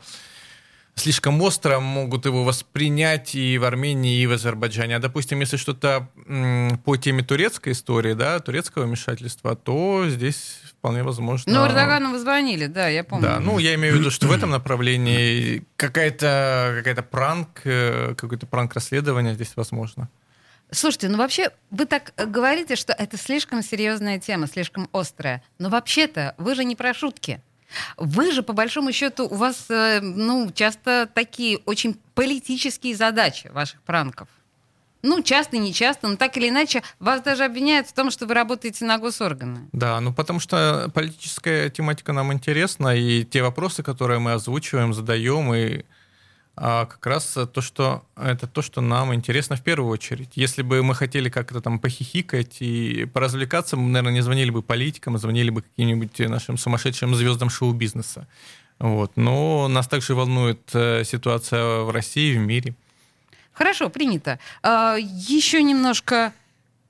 [0.96, 4.96] слишком остро могут его воспринять и в Армении, и в Азербайджане.
[4.96, 6.10] А, допустим, если что-то
[6.84, 11.52] по теме турецкой истории, да, турецкого вмешательства, то здесь вполне возможно...
[11.52, 13.28] Ну, Эрдогану вы звонили, да, я помню.
[13.28, 18.46] Да, ну, я имею в виду, что в этом направлении какая-то какая пранк, э, какой-то
[18.46, 20.10] пранк расследования здесь возможно.
[20.72, 25.44] Слушайте, ну вообще вы так говорите, что это слишком серьезная тема, слишком острая.
[25.60, 27.42] Но вообще-то вы же не про шутки.
[27.98, 33.82] Вы же, по большому счету, у вас, э, ну, часто такие очень политические задачи ваших
[33.82, 34.28] пранков.
[35.02, 38.34] Ну, часто, не часто, но так или иначе, вас даже обвиняют в том, что вы
[38.34, 39.70] работаете на госорганы.
[39.72, 45.54] Да, ну потому что политическая тематика нам интересна, и те вопросы, которые мы озвучиваем, задаем,
[45.54, 45.84] и
[46.58, 50.32] а, как раз то, что это то, что нам интересно в первую очередь.
[50.36, 55.16] Если бы мы хотели как-то там похихикать и поразвлекаться, мы, наверное, не звонили бы политикам,
[55.16, 58.28] а звонили бы каким-нибудь нашим сумасшедшим звездам шоу-бизнеса.
[58.80, 59.12] Вот.
[59.16, 62.74] Но нас также волнует э, ситуация в России, в мире.
[63.54, 64.40] Хорошо, принято.
[64.64, 66.34] А, еще немножко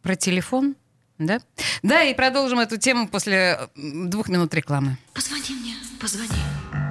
[0.01, 0.75] про телефон,
[1.17, 1.39] да?
[1.84, 4.97] Да, и продолжим эту тему после двух минут рекламы.
[5.13, 6.85] Позвони мне, позвони.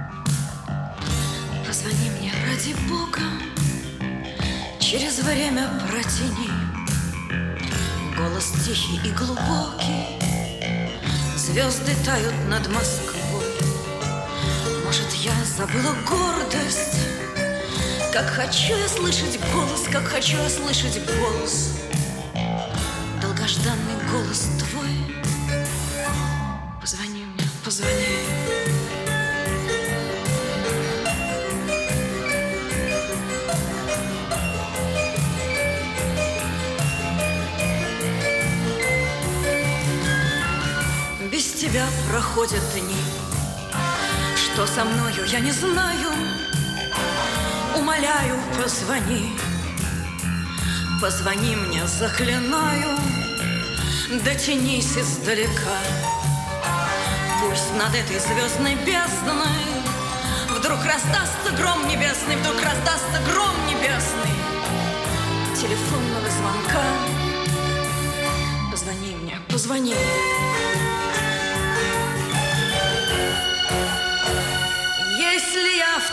[1.75, 3.19] Позвони мне ради Бога.
[4.79, 6.49] Через время протяни.
[8.15, 10.17] Голос тихий и глубокий.
[11.35, 13.43] Звезды тают над Москвой.
[14.85, 16.95] Может, я забыла гордость,
[18.13, 21.73] как хочу я слышать голос, как хочу я слышать голос.
[23.21, 25.13] Долгожданный голос твой.
[26.79, 28.44] Позвони мне, позвони.
[41.75, 42.95] Тебя проходят дни.
[44.37, 46.09] Что со мною, я не знаю.
[47.75, 49.37] Умоляю, позвони.
[51.01, 52.97] Позвони мне, заклинаю.
[54.23, 55.77] Дотянись издалека.
[57.41, 59.65] Пусть над этой звездной бездной
[60.57, 64.35] Вдруг раздастся гром небесный, вдруг раздастся гром небесный
[65.53, 66.83] Телефонного звонка
[68.71, 70.44] Позвони мне, позвони Если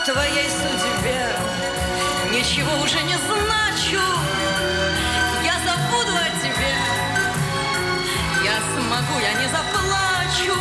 [0.05, 1.29] твоей судьбе.
[2.31, 4.03] Ничего уже не значу.
[5.43, 6.75] Я забуду о тебе.
[8.43, 10.59] Я смогу, я не заплачу.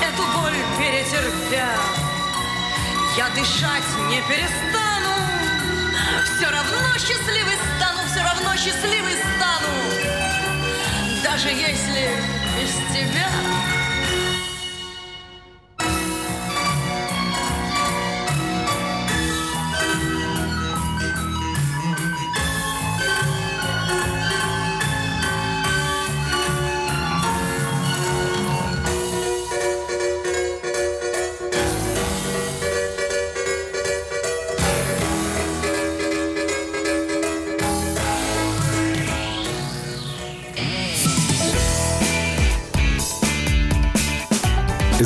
[0.00, 1.68] Эту боль перетерпя.
[3.16, 5.14] Я дышать не перестану.
[6.36, 9.74] Все равно счастливый стану Все равно счастливый стану.
[11.22, 12.10] Даже если
[12.56, 13.28] без тебя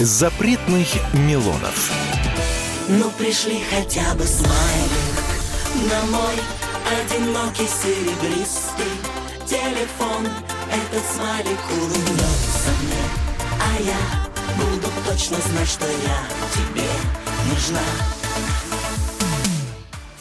[0.00, 1.90] Запретных Милонов.
[2.88, 5.18] Ну пришли хотя бы смайлик.
[5.90, 6.34] На мой
[6.86, 8.86] одинокий серебристый
[9.44, 10.28] телефон.
[10.70, 13.02] Этот смайлик улыбнется мне.
[13.60, 16.22] А я буду точно знать, что я
[16.54, 16.86] тебе
[17.50, 17.82] нужна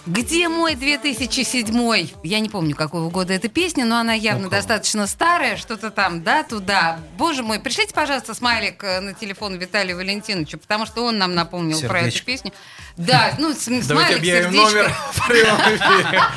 [0.07, 2.09] Где мой 2007?
[2.23, 6.43] Я не помню, какого года эта песня, но она явно достаточно старая, что-то там, да,
[6.43, 6.99] туда.
[7.17, 11.81] Боже мой, пришлите, пожалуйста, смайлик э, на телефон Виталию Валентиновичу, потому что он нам напомнил
[11.81, 12.25] про эту Сердечко.
[12.25, 12.53] песню.
[12.95, 14.93] Да, ну, Давайте смайлик, объявим сердечко.
[15.29, 16.23] номер.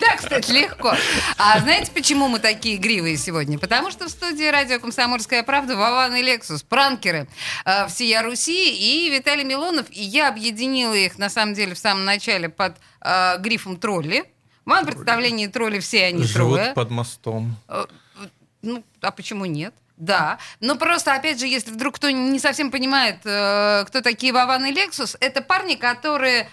[0.00, 0.94] Да, кстати, легко.
[1.38, 3.58] А знаете, почему мы такие игривые сегодня?
[3.58, 7.28] Потому что в студии радио «Комсомольская правда» Вован и Лексус, пранкеры
[7.64, 9.86] э, всея Руси и Виталий Милонов.
[9.90, 14.24] И я объединила их, на самом деле, в самом начале под э, грифом «тролли».
[14.64, 16.62] В моем представлении тролли все они трое.
[16.64, 17.56] Живут под мостом.
[17.68, 17.84] Э,
[18.62, 19.74] Ну, а почему нет?
[19.96, 24.64] Да, но просто, опять же, если вдруг кто не совсем понимает, э, кто такие Вован
[24.64, 26.48] и Лексус, это парни, которые,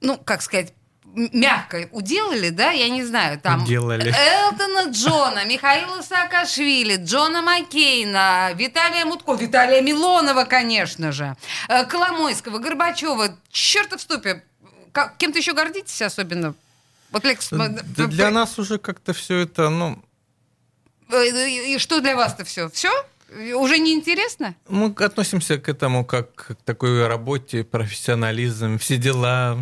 [0.00, 0.72] ну, как сказать,
[1.14, 3.64] мягко уделали, да, я не знаю, там...
[3.64, 4.14] Уделали.
[4.14, 11.36] Элтона Джона, Михаила Саакашвили, Джона Маккейна, Виталия Мутко, Виталия Милонова, конечно же,
[11.68, 14.44] э, Коломойского, Горбачева, черта в ступе.
[14.96, 16.54] Как- Кем-то еще гордитесь особенно?
[17.10, 20.02] Вот, Лекс, Да э, для нас уже как-то все это, ну,
[21.10, 22.70] Э, И что для вас-то все?
[22.70, 22.90] Все?
[23.56, 24.54] Уже не интересно?
[24.70, 29.58] мы относимся к этому как к такой работе, профессионализм, все дела.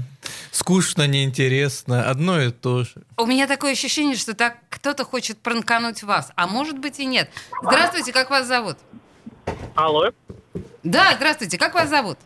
[0.52, 3.02] Скучно, неинтересно, одно и то же.
[3.16, 7.28] У меня такое ощущение, что так кто-то хочет пранкануть вас, а может быть и нет.
[7.60, 8.76] Здравствуйте, как вас зовут?
[9.74, 10.12] Алло.
[10.84, 12.18] Да, здравствуйте, как вас зовут?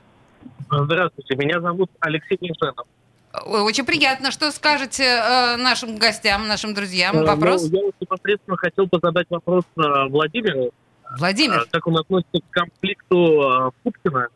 [0.70, 2.86] Здравствуйте, меня зовут Алексей Нишенов.
[3.32, 4.30] Очень приятно.
[4.30, 7.16] Что скажете э, нашим гостям, нашим друзьям?
[7.18, 7.70] Э, Вопрос?
[7.70, 10.70] ну, я непосредственно хотел бы задать вопрос э, Владимиру.
[11.18, 11.60] Владимир.
[11.60, 14.28] Э, Как он относится к конфликту Пупкина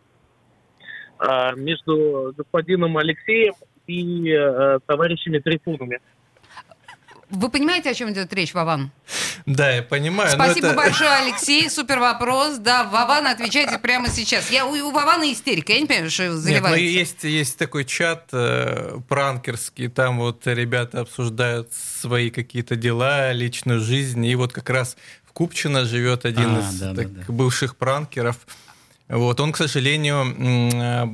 [1.56, 3.54] между господином Алексеем
[3.86, 4.34] и
[4.86, 6.00] товарищами Трифунами.
[7.32, 8.90] Вы понимаете, о чем идет речь, Вован?
[9.46, 10.30] Да, я понимаю.
[10.30, 11.68] Спасибо это- большое, Алексей.
[11.70, 12.58] Супер вопрос.
[12.58, 14.50] Да, Вован, отвечайте прямо сейчас.
[14.50, 15.72] Я, у, у Вована истерика.
[15.72, 21.00] Я не понимаю, что Нет, ну есть, есть такой чат э, пранкерский, там вот ребята
[21.00, 26.60] обсуждают свои какие-то дела, личную жизнь, и вот как раз в Купчино живет один А,
[26.60, 28.36] из да, да, так, бывших пранкеров.
[29.14, 30.24] Вот, он, к сожалению,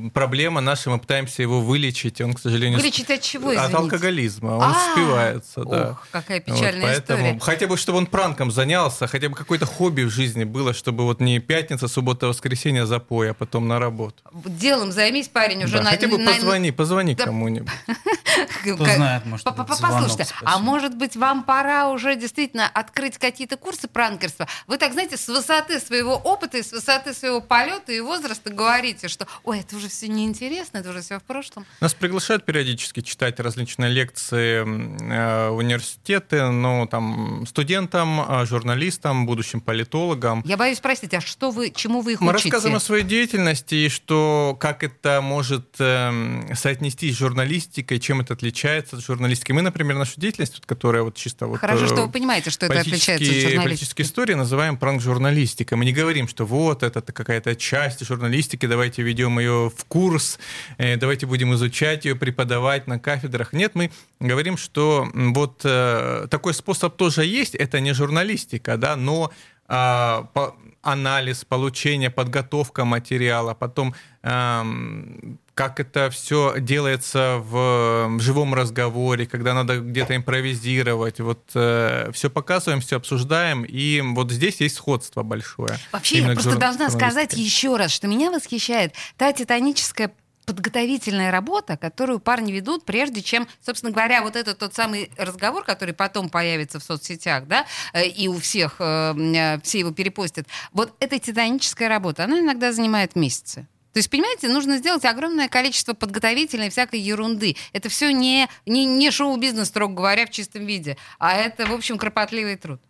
[0.07, 2.21] э, проблема наша, мы пытаемся его вылечить.
[2.21, 3.75] Он, к сожалению, Вылечить от чего, От извините?
[3.77, 4.51] алкоголизма.
[4.51, 5.91] Он А, спивается, да.
[5.91, 7.39] ох, какая Вот, печальная поэтому история.
[7.41, 11.19] хотя бы, чтобы он пранком занялся, хотя бы какое-то хобби в жизни было, чтобы вот
[11.19, 14.15] не пятница, суббота, воскресенье запой, а потом на работу.
[14.45, 15.89] Делом займись, парень, уже Да, на...
[15.89, 17.25] хотя бы на- позвони, позвони Да.
[17.25, 17.69] кому-нибудь.
[18.61, 24.47] Кто знает, может, Послушайте, а может быть, вам пора уже действительно открыть какие-то курсы пранкерства?
[24.67, 29.07] Вы так, знаете, с высоты своего опыта и с высоты своего полета и возраста говорите,
[29.07, 31.65] что ой, это уже все неинтересно, это уже все в прошлом.
[31.81, 40.41] Нас приглашают периодически читать различные лекции э, университеты, ну, там, студентам, э, журналистам, будущим политологам.
[40.45, 42.49] Я боюсь спросить, а что вы, чему вы их Мы учите?
[42.49, 48.33] рассказываем о своей деятельности и что, как это может эм, соотнестись с журналистикой, чем это
[48.33, 49.51] отличается от журналистики.
[49.51, 51.59] Мы, например, нашу деятельность, вот, которая вот чисто вот...
[51.59, 53.63] Хорошо, э, что вы понимаете, что это отличается от журналистики.
[53.63, 55.77] Политические истории называем пранк-журналистикой.
[55.77, 60.39] Мы не говорим, что вот это какая-то часть журналистики, давайте ведем ее в курс,
[60.77, 63.53] э, давайте будем изучать ее, преподавать на кафедрах.
[63.53, 69.31] Нет, мы говорим, что вот э, такой способ тоже есть, это не журналистика, да, но
[69.69, 73.93] а, по- анализ, получение, подготовка материала, потом
[74.23, 81.19] эм, как это все делается в, в живом разговоре, когда надо где-то импровизировать.
[81.19, 85.77] Вот все показываем, все обсуждаем, и вот здесь есть сходство большое.
[85.91, 90.13] Вообще, я просто должна сказать еще раз, что меня восхищает та титаническая
[90.49, 95.93] подготовительная работа, которую парни ведут, прежде чем, собственно говоря, вот этот тот самый разговор, который
[95.93, 100.47] потом появится в соцсетях, да, э, и у всех э, э, все его перепостят.
[100.71, 103.67] Вот эта титаническая работа, она иногда занимает месяцы.
[103.93, 107.55] То есть, понимаете, нужно сделать огромное количество подготовительной всякой ерунды.
[107.71, 111.99] Это все не, не, не шоу-бизнес, строго говоря, в чистом виде, а это, в общем,
[111.99, 112.81] кропотливый труд.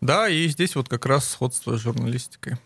[0.00, 2.56] Да, и здесь вот как раз сходство с журналистикой.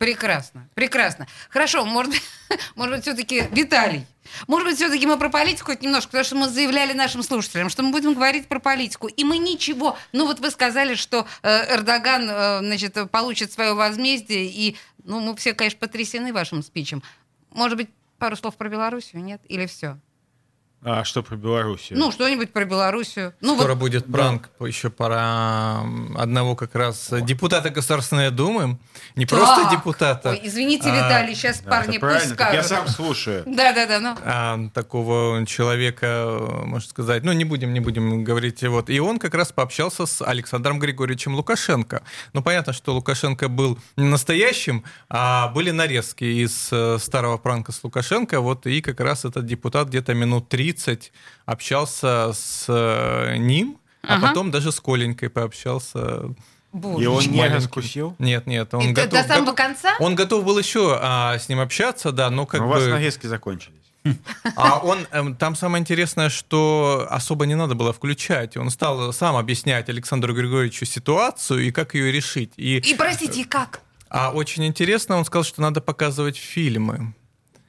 [0.00, 1.26] Прекрасно, прекрасно.
[1.50, 2.14] Хорошо, может
[2.74, 4.06] может быть, все-таки Виталий.
[4.46, 7.82] Может быть, все-таки мы про политику хоть немножко, потому что мы заявляли нашим слушателям, что
[7.82, 9.08] мы будем говорить про политику.
[9.08, 9.98] И мы ничего.
[10.12, 15.36] Ну вот вы сказали, что э, Эрдоган, э, значит, получит свое возмездие, и, ну, мы
[15.36, 17.02] все, конечно, потрясены вашим спичем.
[17.50, 19.42] Может быть, пару слов про Белоруссию, нет?
[19.50, 19.98] Или все?
[20.82, 21.98] А что про Белоруссию?
[21.98, 23.34] Ну, что-нибудь про Белоруссию.
[23.42, 25.82] Ну, Скоро вот- будет пранк еще пора
[26.16, 28.78] одного как раз депутата Государственной Думы.
[29.14, 29.72] Не просто Так.
[29.72, 30.30] депутата.
[30.30, 32.86] Ой, извините, а, Виталий, сейчас парни это правильно, пусть так я скажут.
[32.86, 33.42] сам слушаю.
[33.46, 34.16] Да-да-да, ну.
[34.24, 38.88] а, такого человека, можно сказать, ну не будем, не будем говорить, вот.
[38.88, 42.02] И он как раз пообщался с Александром Григорьевичем Лукашенко.
[42.32, 47.84] Ну понятно, что Лукашенко был не настоящим, а были нарезки из э, старого пранка с
[47.84, 51.12] Лукашенко, вот и как раз этот депутат где-то минут 30
[51.46, 54.28] общался с э, ним, а Ага.
[54.28, 56.34] потом даже с Коленькой пообщался.
[56.72, 58.14] Боже И он не раскусил?
[58.18, 59.10] Нет, нет, он И готов.
[59.10, 59.96] до самого готов- конца?
[59.98, 62.74] Он готов был еще а, с ним общаться, да, но как Но у бы.
[62.76, 63.74] вас нарезки закончились.
[64.56, 68.56] А он, эм, там самое интересное, что особо не надо было включать.
[68.56, 72.52] Он стал сам объяснять Александру Григорьевичу ситуацию и как ее решить.
[72.56, 73.80] И, И, простите, как?
[74.08, 77.14] а очень интересно, он сказал, что надо показывать фильмы.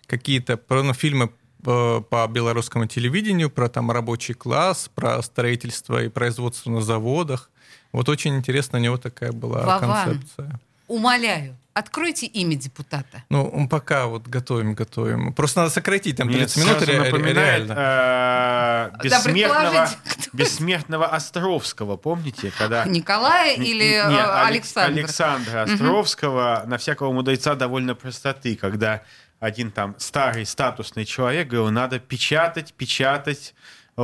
[0.08, 1.32] Какие-то ну, фильмы
[1.64, 7.49] по, по белорусскому телевидению, про там рабочий класс, про строительство и производство на заводах.
[7.91, 10.05] Вот очень интересно, у него такая была Вован.
[10.05, 10.59] концепция.
[10.88, 13.24] Умоляю, откройте имя депутата.
[13.30, 15.34] Ну, он пока вот готовим, готовим.
[15.34, 17.38] Просто надо сократить там Мне 30 минут сразу ре- напоминает
[17.68, 17.72] реально.
[17.72, 19.89] э, Да, бессмертного,
[20.34, 22.84] бессмертного Островского, помните, когда...
[22.88, 24.99] Николая или не, э, Алекс- Александра?
[25.01, 25.64] Александра.
[25.64, 29.01] Островского на всякого мудреца довольно простоты, когда
[29.42, 33.56] один там старый статусный человек говорил, надо печатать, печатать,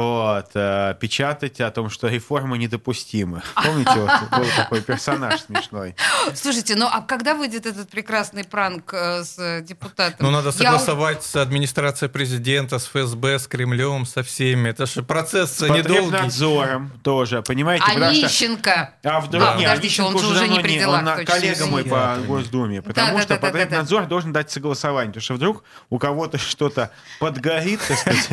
[0.01, 3.41] вот, э, печатать о том, что реформы недопустимы.
[3.55, 5.95] Помните, вот был такой персонаж смешной.
[6.35, 10.17] Слушайте, ну а когда выйдет этот прекрасный пранк э, с депутатом?
[10.19, 14.69] Ну, надо согласовать с администрацией президента, с ФСБ, с Кремлем, со всеми.
[14.69, 15.83] Это же процесс С недолгий.
[15.83, 17.85] потребнадзором тоже, понимаете?
[17.87, 18.93] А потому что- Нищенко?
[19.03, 21.65] А вдруг А, нет, подождите, он же уже не при делах, он на- точно, коллега
[21.67, 26.91] мой по Госдуме, потому что потребнадзор должен дать согласование, потому что вдруг у кого-то что-то
[27.19, 28.29] подгорит, так сказать.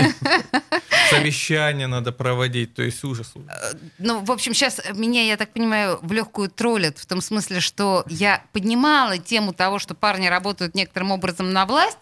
[1.10, 1.53] Совещание
[1.86, 3.32] надо проводить, то есть ужас.
[3.98, 8.05] Ну, в общем, сейчас меня, я так понимаю, в легкую троллят, в том смысле, что
[8.09, 11.98] я поднимала тему того, что парни работают некоторым образом на власть,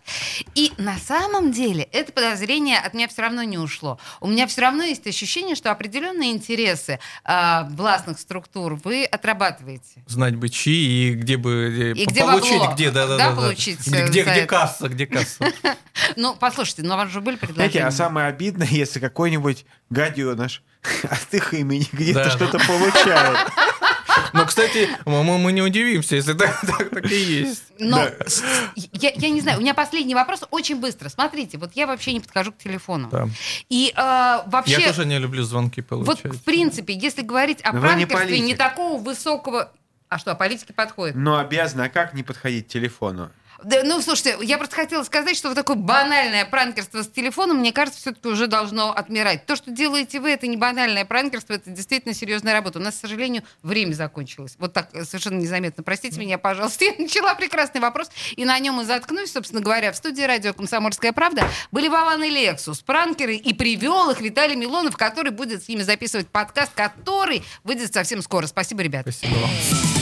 [0.54, 3.98] и на самом деле это подозрение от меня все равно не ушло.
[4.20, 10.02] У меня все равно есть ощущение, что определенные интересы а, властных структур вы отрабатываете.
[10.06, 11.94] Знать бы чьи и где бы...
[11.96, 13.36] э, И где получить, где, да, да, да, да, да.
[13.36, 15.44] получить, Где, э, где, где касса, где касса.
[16.16, 17.86] Ну, послушайте, ну у вас же были Знаете, предложения.
[17.86, 19.41] а самое обидное, если какой-нибудь
[19.90, 20.62] гаденыш
[21.04, 23.38] от их имени где-то Да, что-то получает.
[24.34, 27.64] Но, кстати, мы, мы не удивимся, если так, так, так и есть.
[27.78, 28.42] Но с-
[28.76, 31.08] я, я не знаю, у меня последний вопрос очень быстро.
[31.08, 33.08] Смотрите, вот я вообще не подхожу к телефону.
[33.10, 33.28] Да.
[33.68, 34.80] И э, вообще...
[34.80, 36.32] Я тоже не люблю звонки Вот, получать.
[36.34, 38.58] в принципе, если говорить о Но не пранкерстве, не политик.
[38.58, 39.70] такого высокого...
[40.08, 41.16] А что, о политике подходит?
[41.16, 43.30] Но обязаны, а как не подходить к телефону?
[43.64, 47.72] Да, ну, слушайте, я просто хотела сказать, что вот такое банальное пранкерство с телефоном, мне
[47.72, 49.46] кажется, все-таки уже должно отмирать.
[49.46, 52.78] То, что делаете вы, это не банальное пранкерство, это действительно серьезная работа.
[52.78, 54.56] У нас, к сожалению, время закончилось.
[54.58, 55.82] Вот так э, совершенно незаметно.
[55.82, 56.84] Простите меня, пожалуйста.
[56.84, 59.92] Я начала прекрасный вопрос, и на нем и заткнусь, собственно говоря.
[59.92, 64.96] В студии радио «Комсомольская правда» были Вован и Лексус, пранкеры, и привел их Виталий Милонов,
[64.96, 68.46] который будет с ними записывать подкаст, который выйдет совсем скоро.
[68.46, 69.02] Спасибо, ребят.
[69.02, 70.01] Спасибо вам.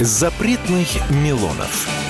[0.00, 2.05] Запретных Милонов.